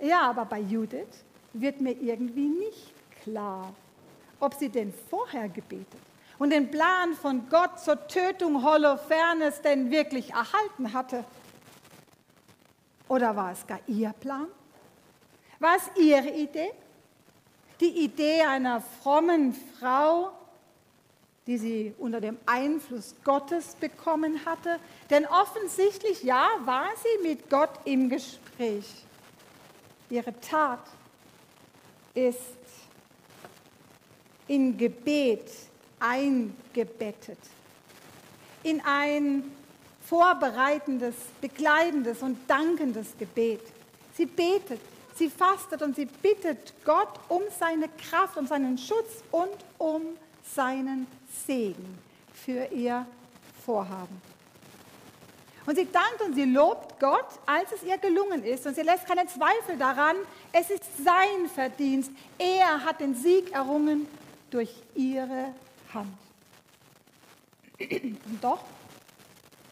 Ja, 0.00 0.30
aber 0.30 0.44
bei 0.44 0.60
Judith 0.60 1.24
wird 1.52 1.80
mir 1.80 1.92
irgendwie 1.92 2.48
nicht 2.48 2.92
klar, 3.22 3.74
ob 4.38 4.54
sie 4.54 4.68
denn 4.68 4.94
vorher 5.10 5.48
gebetet 5.48 6.07
und 6.38 6.50
den 6.50 6.70
Plan 6.70 7.14
von 7.14 7.48
Gott 7.48 7.80
zur 7.80 8.06
Tötung 8.06 8.64
Holofernes 8.64 9.60
denn 9.62 9.90
wirklich 9.90 10.30
erhalten 10.30 10.92
hatte. 10.92 11.24
Oder 13.08 13.34
war 13.34 13.52
es 13.52 13.66
gar 13.66 13.80
ihr 13.86 14.12
Plan? 14.12 14.46
War 15.58 15.76
es 15.76 15.90
ihre 16.00 16.30
Idee? 16.30 16.70
Die 17.80 18.04
Idee 18.04 18.42
einer 18.42 18.80
frommen 18.80 19.54
Frau, 19.78 20.32
die 21.46 21.58
sie 21.58 21.94
unter 21.98 22.20
dem 22.20 22.36
Einfluss 22.46 23.14
Gottes 23.24 23.74
bekommen 23.76 24.44
hatte? 24.44 24.78
Denn 25.10 25.26
offensichtlich, 25.26 26.22
ja, 26.22 26.48
war 26.64 26.88
sie 26.96 27.28
mit 27.28 27.48
Gott 27.48 27.70
im 27.84 28.08
Gespräch. 28.08 29.04
Ihre 30.10 30.38
Tat 30.40 30.80
ist 32.14 32.38
in 34.46 34.76
Gebet 34.76 35.50
eingebettet, 36.00 37.38
in 38.62 38.80
ein 38.84 39.44
vorbereitendes, 40.06 41.14
begleitendes 41.40 42.22
und 42.22 42.38
dankendes 42.48 43.16
Gebet. 43.18 43.60
Sie 44.16 44.26
betet, 44.26 44.80
sie 45.16 45.28
fastet 45.28 45.82
und 45.82 45.96
sie 45.96 46.06
bittet 46.06 46.72
Gott 46.84 47.20
um 47.28 47.42
seine 47.58 47.88
Kraft, 47.88 48.36
um 48.36 48.46
seinen 48.46 48.78
Schutz 48.78 49.22
und 49.30 49.56
um 49.76 50.02
seinen 50.54 51.06
Segen 51.46 51.98
für 52.32 52.64
ihr 52.72 53.06
Vorhaben. 53.64 54.28
Und 55.66 55.76
sie 55.76 55.86
dankt 55.92 56.22
und 56.24 56.34
sie 56.34 56.46
lobt 56.46 56.98
Gott, 56.98 57.26
als 57.44 57.70
es 57.72 57.82
ihr 57.82 57.98
gelungen 57.98 58.42
ist. 58.42 58.66
Und 58.66 58.74
sie 58.74 58.80
lässt 58.80 59.06
keinen 59.06 59.28
Zweifel 59.28 59.76
daran, 59.78 60.16
es 60.50 60.70
ist 60.70 60.84
sein 61.04 61.46
Verdienst. 61.54 62.10
Er 62.38 62.82
hat 62.86 63.00
den 63.00 63.14
Sieg 63.14 63.52
errungen 63.52 64.08
durch 64.50 64.70
ihre 64.94 65.52
Hand. 65.94 66.16
Und 67.80 68.40
doch 68.42 68.64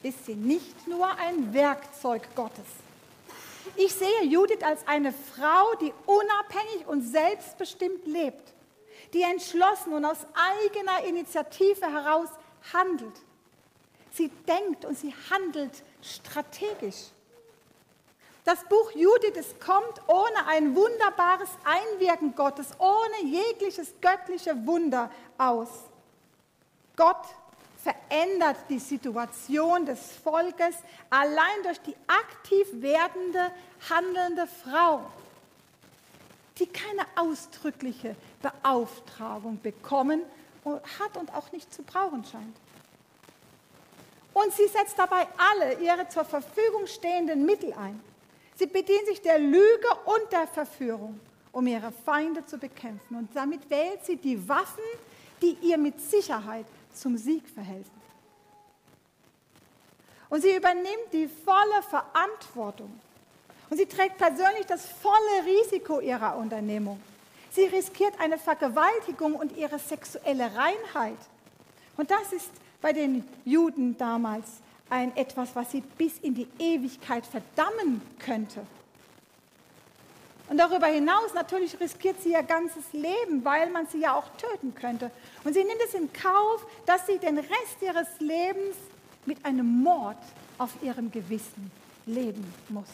ist 0.03 0.27
sie 0.27 0.35
nicht 0.35 0.87
nur 0.87 1.09
ein 1.19 1.53
Werkzeug 1.53 2.23
Gottes. 2.35 2.65
Ich 3.75 3.93
sehe 3.93 4.25
Judith 4.25 4.63
als 4.63 4.87
eine 4.87 5.13
Frau, 5.13 5.75
die 5.81 5.93
unabhängig 6.07 6.87
und 6.87 7.03
selbstbestimmt 7.03 8.07
lebt, 8.07 8.55
die 9.13 9.23
entschlossen 9.23 9.93
und 9.93 10.05
aus 10.05 10.19
eigener 10.35 11.05
Initiative 11.07 11.87
heraus 11.87 12.29
handelt. 12.73 13.15
Sie 14.13 14.29
denkt 14.47 14.85
und 14.85 14.97
sie 14.97 15.13
handelt 15.31 15.83
strategisch. 16.01 17.11
Das 18.45 18.63
Buch 18.65 18.93
Judith, 18.93 19.35
es 19.35 19.59
kommt 19.59 20.01
ohne 20.07 20.47
ein 20.47 20.77
wunderbares 20.77 21.51
Einwirken 21.65 22.35
Gottes, 22.37 22.69
ohne 22.79 23.25
jegliches 23.25 23.93
göttliche 24.01 24.55
Wunder 24.67 25.11
aus. 25.37 25.69
Gott 26.97 27.27
verändert 27.83 28.57
die 28.69 28.79
Situation 28.79 29.87
des 29.87 30.01
Volkes 30.25 30.75
allein 31.11 31.63
durch 31.63 31.81
die 31.83 31.95
aktiv 32.07 32.67
werdende, 32.73 33.53
handelnde 33.89 34.49
Frau, 34.65 35.03
die 36.59 36.67
keine 36.67 37.07
ausdrückliche 37.15 38.17
Beauftragung 38.43 39.61
bekommen 39.61 40.23
hat 40.65 41.17
und 41.17 41.33
auch 41.35 41.53
nicht 41.53 41.73
zu 41.73 41.83
brauchen 41.83 42.25
scheint. 42.25 42.57
Und 44.33 44.53
sie 44.53 44.67
setzt 44.67 44.99
dabei 44.99 45.27
alle 45.39 45.79
ihre 45.81 46.09
zur 46.09 46.25
Verfügung 46.25 46.87
stehenden 46.87 47.47
Mittel 47.47 47.73
ein. 47.73 48.01
Sie 48.57 48.67
bedient 48.67 49.07
sich 49.07 49.23
der 49.23 49.39
Lüge 49.39 49.89
und 50.07 50.33
der 50.33 50.47
Verführung, 50.47 51.21
um 51.53 51.67
ihre 51.67 51.93
Feinde 52.05 52.45
zu 52.45 52.59
bekämpfen. 52.59 53.17
Und 53.17 53.35
damit 53.35 53.69
wählt 53.71 54.05
sie 54.05 54.17
die 54.17 54.49
Waffen, 54.49 54.83
die 55.41 55.57
ihr 55.63 55.79
mit 55.79 56.01
Sicherheit 56.01 56.67
zum 56.97 57.17
Sieg 57.17 57.49
verhelfen. 57.49 58.07
Und 60.29 60.43
sie 60.43 60.57
übernimmt 60.57 61.13
die 61.13 61.29
volle 61.29 61.83
Verantwortung. 61.89 63.01
Und 63.71 63.77
sie 63.77 63.87
trägt 63.87 64.19
persönlich 64.19 64.67
das 64.67 64.87
volle 64.87 65.47
Risiko 65.47 66.01
ihrer 66.01 66.37
Unternehmung. 66.37 67.01
Sie 67.51 67.65
riskiert 67.65 68.15
eine 68.21 68.39
Vergewaltigung 68.39 69.35
und 69.35 69.57
ihre 69.57 69.79
sexuelle 69.79 70.51
Reinheit. 70.55 71.19
Und 71.97 72.11
das 72.11 72.33
ist 72.33 72.51
bei 72.81 72.93
den 72.93 73.27
Juden 73.45 73.97
damals 73.97 74.47
ein 74.91 75.17
etwas, 75.17 75.55
was 75.57 75.71
sie 75.71 75.81
bis 75.81 76.19
in 76.19 76.35
die 76.35 76.49
Ewigkeit 76.59 77.25
verdammen 77.27 78.03
könnte. 78.19 78.61
Und 80.49 80.59
darüber 80.59 80.87
hinaus 80.87 81.35
natürlich 81.35 81.79
riskiert 81.81 82.23
sie 82.23 82.33
ihr 82.33 82.43
ganzes 82.43 82.93
Leben, 82.93 83.45
weil 83.45 83.69
man 83.71 83.87
sie 83.89 83.99
ja 83.99 84.15
auch 84.15 84.29
töten 84.37 84.75
könnte. 84.75 85.11
Und 85.43 85.55
sie 85.55 85.65
nimmt 85.65 85.81
es 85.85 85.95
in 85.95 86.13
Kauf, 86.13 86.65
dass 86.87 87.07
sie 87.07 87.19
den 87.19 87.39
Rest 87.39 87.83
ihres 87.83 88.09
Lebens 88.21 88.77
mit 89.25 89.45
einem 89.45 89.83
Mord 89.83 90.19
auf 90.59 90.71
ihrem 90.83 91.11
Gewissen 91.11 91.71
leben 92.07 92.55
muss. 92.69 92.89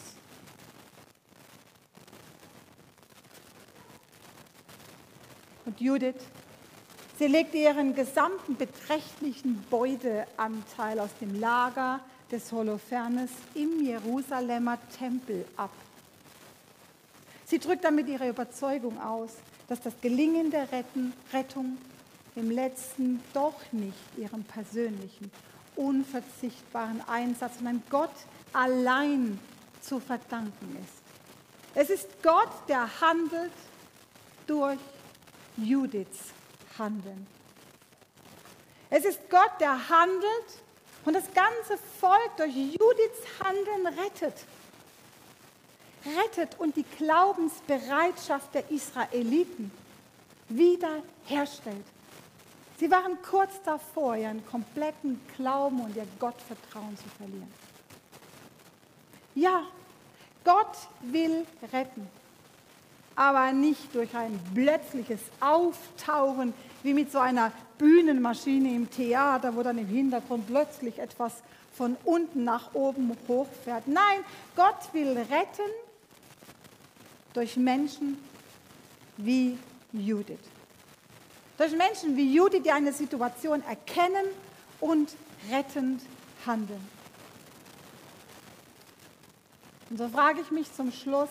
Und 5.65 5.79
Judith, 5.79 6.15
sie 7.19 7.27
legte 7.27 7.57
ihren 7.57 7.93
gesamten 7.95 8.57
beträchtlichen 8.57 9.63
Beuteanteil 9.69 10.99
aus 10.99 11.11
dem 11.21 11.39
Lager 11.39 11.99
des 12.31 12.51
Holofernes 12.51 13.29
im 13.53 13.85
Jerusalemer 13.85 14.79
Tempel 14.97 15.45
ab. 15.55 15.71
Sie 17.53 17.59
drückt 17.59 17.83
damit 17.83 18.07
ihre 18.07 18.29
Überzeugung 18.29 18.99
aus, 18.99 19.29
dass 19.67 19.79
das 19.79 19.93
Gelingen 20.01 20.49
der 20.49 20.71
Retten, 20.71 21.13
Rettung 21.31 21.77
im 22.35 22.49
letzten 22.49 23.21
doch 23.31 23.53
nicht 23.71 23.93
ihrem 24.17 24.43
persönlichen, 24.43 25.31
unverzichtbaren 25.75 27.07
Einsatz, 27.07 27.57
sondern 27.57 27.83
Gott 27.91 28.09
allein 28.53 29.39
zu 29.81 29.99
verdanken 29.99 30.77
ist. 30.83 31.03
Es 31.75 31.91
ist 31.91 32.23
Gott, 32.23 32.49
der 32.67 32.89
handelt 32.99 33.51
durch 34.47 34.79
Judiths 35.57 36.33
Handeln. 36.79 37.27
Es 38.89 39.05
ist 39.05 39.29
Gott, 39.29 39.51
der 39.59 39.89
handelt 39.89 40.47
und 41.05 41.13
das 41.13 41.25
ganze 41.35 41.77
Volk 41.99 42.35
durch 42.37 42.55
Judiths 42.55 43.21
Handeln 43.43 43.93
rettet. 43.99 44.43
Rettet 46.05 46.59
und 46.59 46.75
die 46.75 46.85
Glaubensbereitschaft 46.97 48.53
der 48.53 48.69
Israeliten 48.71 49.71
wiederherstellt. 50.49 51.85
Sie 52.77 52.91
waren 52.91 53.17
kurz 53.21 53.61
davor, 53.63 54.15
ihren 54.15 54.45
kompletten 54.45 55.21
Glauben 55.37 55.81
und 55.81 55.95
ihr 55.95 56.07
Gottvertrauen 56.19 56.97
zu 56.97 57.09
verlieren. 57.17 57.53
Ja, 59.35 59.63
Gott 60.43 60.75
will 61.01 61.45
retten 61.71 62.07
aber 63.15 63.51
nicht 63.51 63.93
durch 63.93 64.15
ein 64.15 64.39
plötzliches 64.53 65.21
Auftauchen 65.39 66.53
wie 66.81 66.93
mit 66.93 67.11
so 67.11 67.19
einer 67.19 67.51
Bühnenmaschine 67.77 68.69
im 68.69 68.89
Theater, 68.89 69.55
wo 69.55 69.63
dann 69.63 69.77
im 69.77 69.87
Hintergrund 69.87 70.47
plötzlich 70.47 70.99
etwas 70.99 71.33
von 71.73 71.97
unten 72.03 72.43
nach 72.43 72.73
oben 72.73 73.15
hochfährt. 73.27 73.87
Nein, 73.87 74.19
Gott 74.55 74.93
will 74.93 75.17
retten 75.17 75.71
durch 77.33 77.57
Menschen 77.57 78.17
wie 79.17 79.57
Judith. 79.91 80.39
Durch 81.57 81.75
Menschen 81.75 82.17
wie 82.17 82.33
Judith, 82.33 82.63
die 82.63 82.71
eine 82.71 82.93
Situation 82.93 83.63
erkennen 83.63 84.25
und 84.79 85.15
rettend 85.51 86.01
handeln. 86.45 86.87
Und 89.89 89.97
so 89.97 90.09
frage 90.09 90.41
ich 90.41 90.51
mich 90.51 90.73
zum 90.73 90.91
Schluss, 90.91 91.29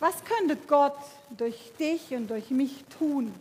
was 0.00 0.22
könnte 0.24 0.56
Gott 0.66 0.98
durch 1.30 1.72
dich 1.78 2.12
und 2.12 2.28
durch 2.28 2.50
mich 2.50 2.84
tun, 2.98 3.32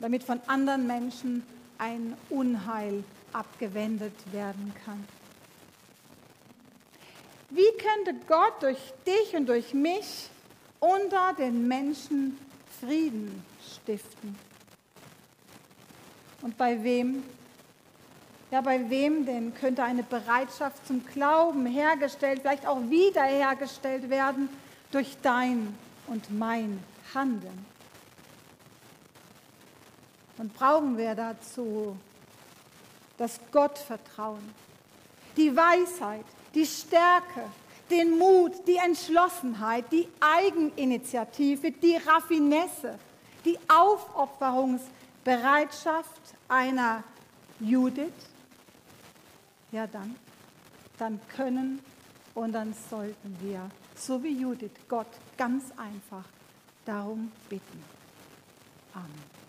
damit 0.00 0.22
von 0.22 0.40
anderen 0.46 0.86
Menschen 0.86 1.44
ein 1.76 2.16
Unheil 2.30 3.04
abgewendet 3.32 4.14
werden 4.32 4.72
kann? 4.84 5.04
Wie 7.54 7.70
könnte 7.76 8.18
Gott 8.26 8.62
durch 8.62 8.78
dich 9.06 9.36
und 9.36 9.46
durch 9.46 9.74
mich 9.74 10.30
unter 10.80 11.34
den 11.34 11.68
Menschen 11.68 12.38
Frieden 12.80 13.44
stiften? 13.74 14.38
Und 16.40 16.56
bei 16.56 16.82
wem? 16.82 17.22
Ja, 18.50 18.62
bei 18.62 18.88
wem 18.88 19.26
denn 19.26 19.52
könnte 19.54 19.82
eine 19.82 20.02
Bereitschaft 20.02 20.86
zum 20.86 21.04
Glauben 21.04 21.66
hergestellt, 21.66 22.40
vielleicht 22.40 22.66
auch 22.66 22.80
wiederhergestellt 22.88 24.08
werden, 24.08 24.48
durch 24.90 25.18
dein 25.20 25.76
und 26.06 26.30
mein 26.30 26.82
Handeln. 27.12 27.66
Und 30.38 30.54
brauchen 30.54 30.96
wir 30.96 31.14
dazu 31.14 31.98
das 33.18 33.38
Gottvertrauen, 33.52 34.54
die 35.36 35.54
Weisheit, 35.54 36.24
die 36.54 36.66
Stärke, 36.66 37.50
den 37.90 38.18
Mut, 38.18 38.52
die 38.66 38.76
Entschlossenheit, 38.76 39.90
die 39.92 40.08
Eigeninitiative, 40.20 41.72
die 41.72 41.96
Raffinesse, 41.96 42.98
die 43.44 43.58
Aufopferungsbereitschaft 43.68 46.20
einer 46.48 47.02
Judith, 47.60 48.12
ja 49.70 49.86
dann, 49.86 50.16
dann 50.98 51.20
können 51.34 51.80
und 52.34 52.52
dann 52.52 52.74
sollten 52.90 53.36
wir 53.40 53.70
so 53.94 54.22
wie 54.22 54.40
Judith, 54.40 54.72
Gott 54.88 55.06
ganz 55.36 55.64
einfach 55.76 56.24
darum 56.84 57.30
bitten. 57.48 57.84
Amen. 58.94 59.41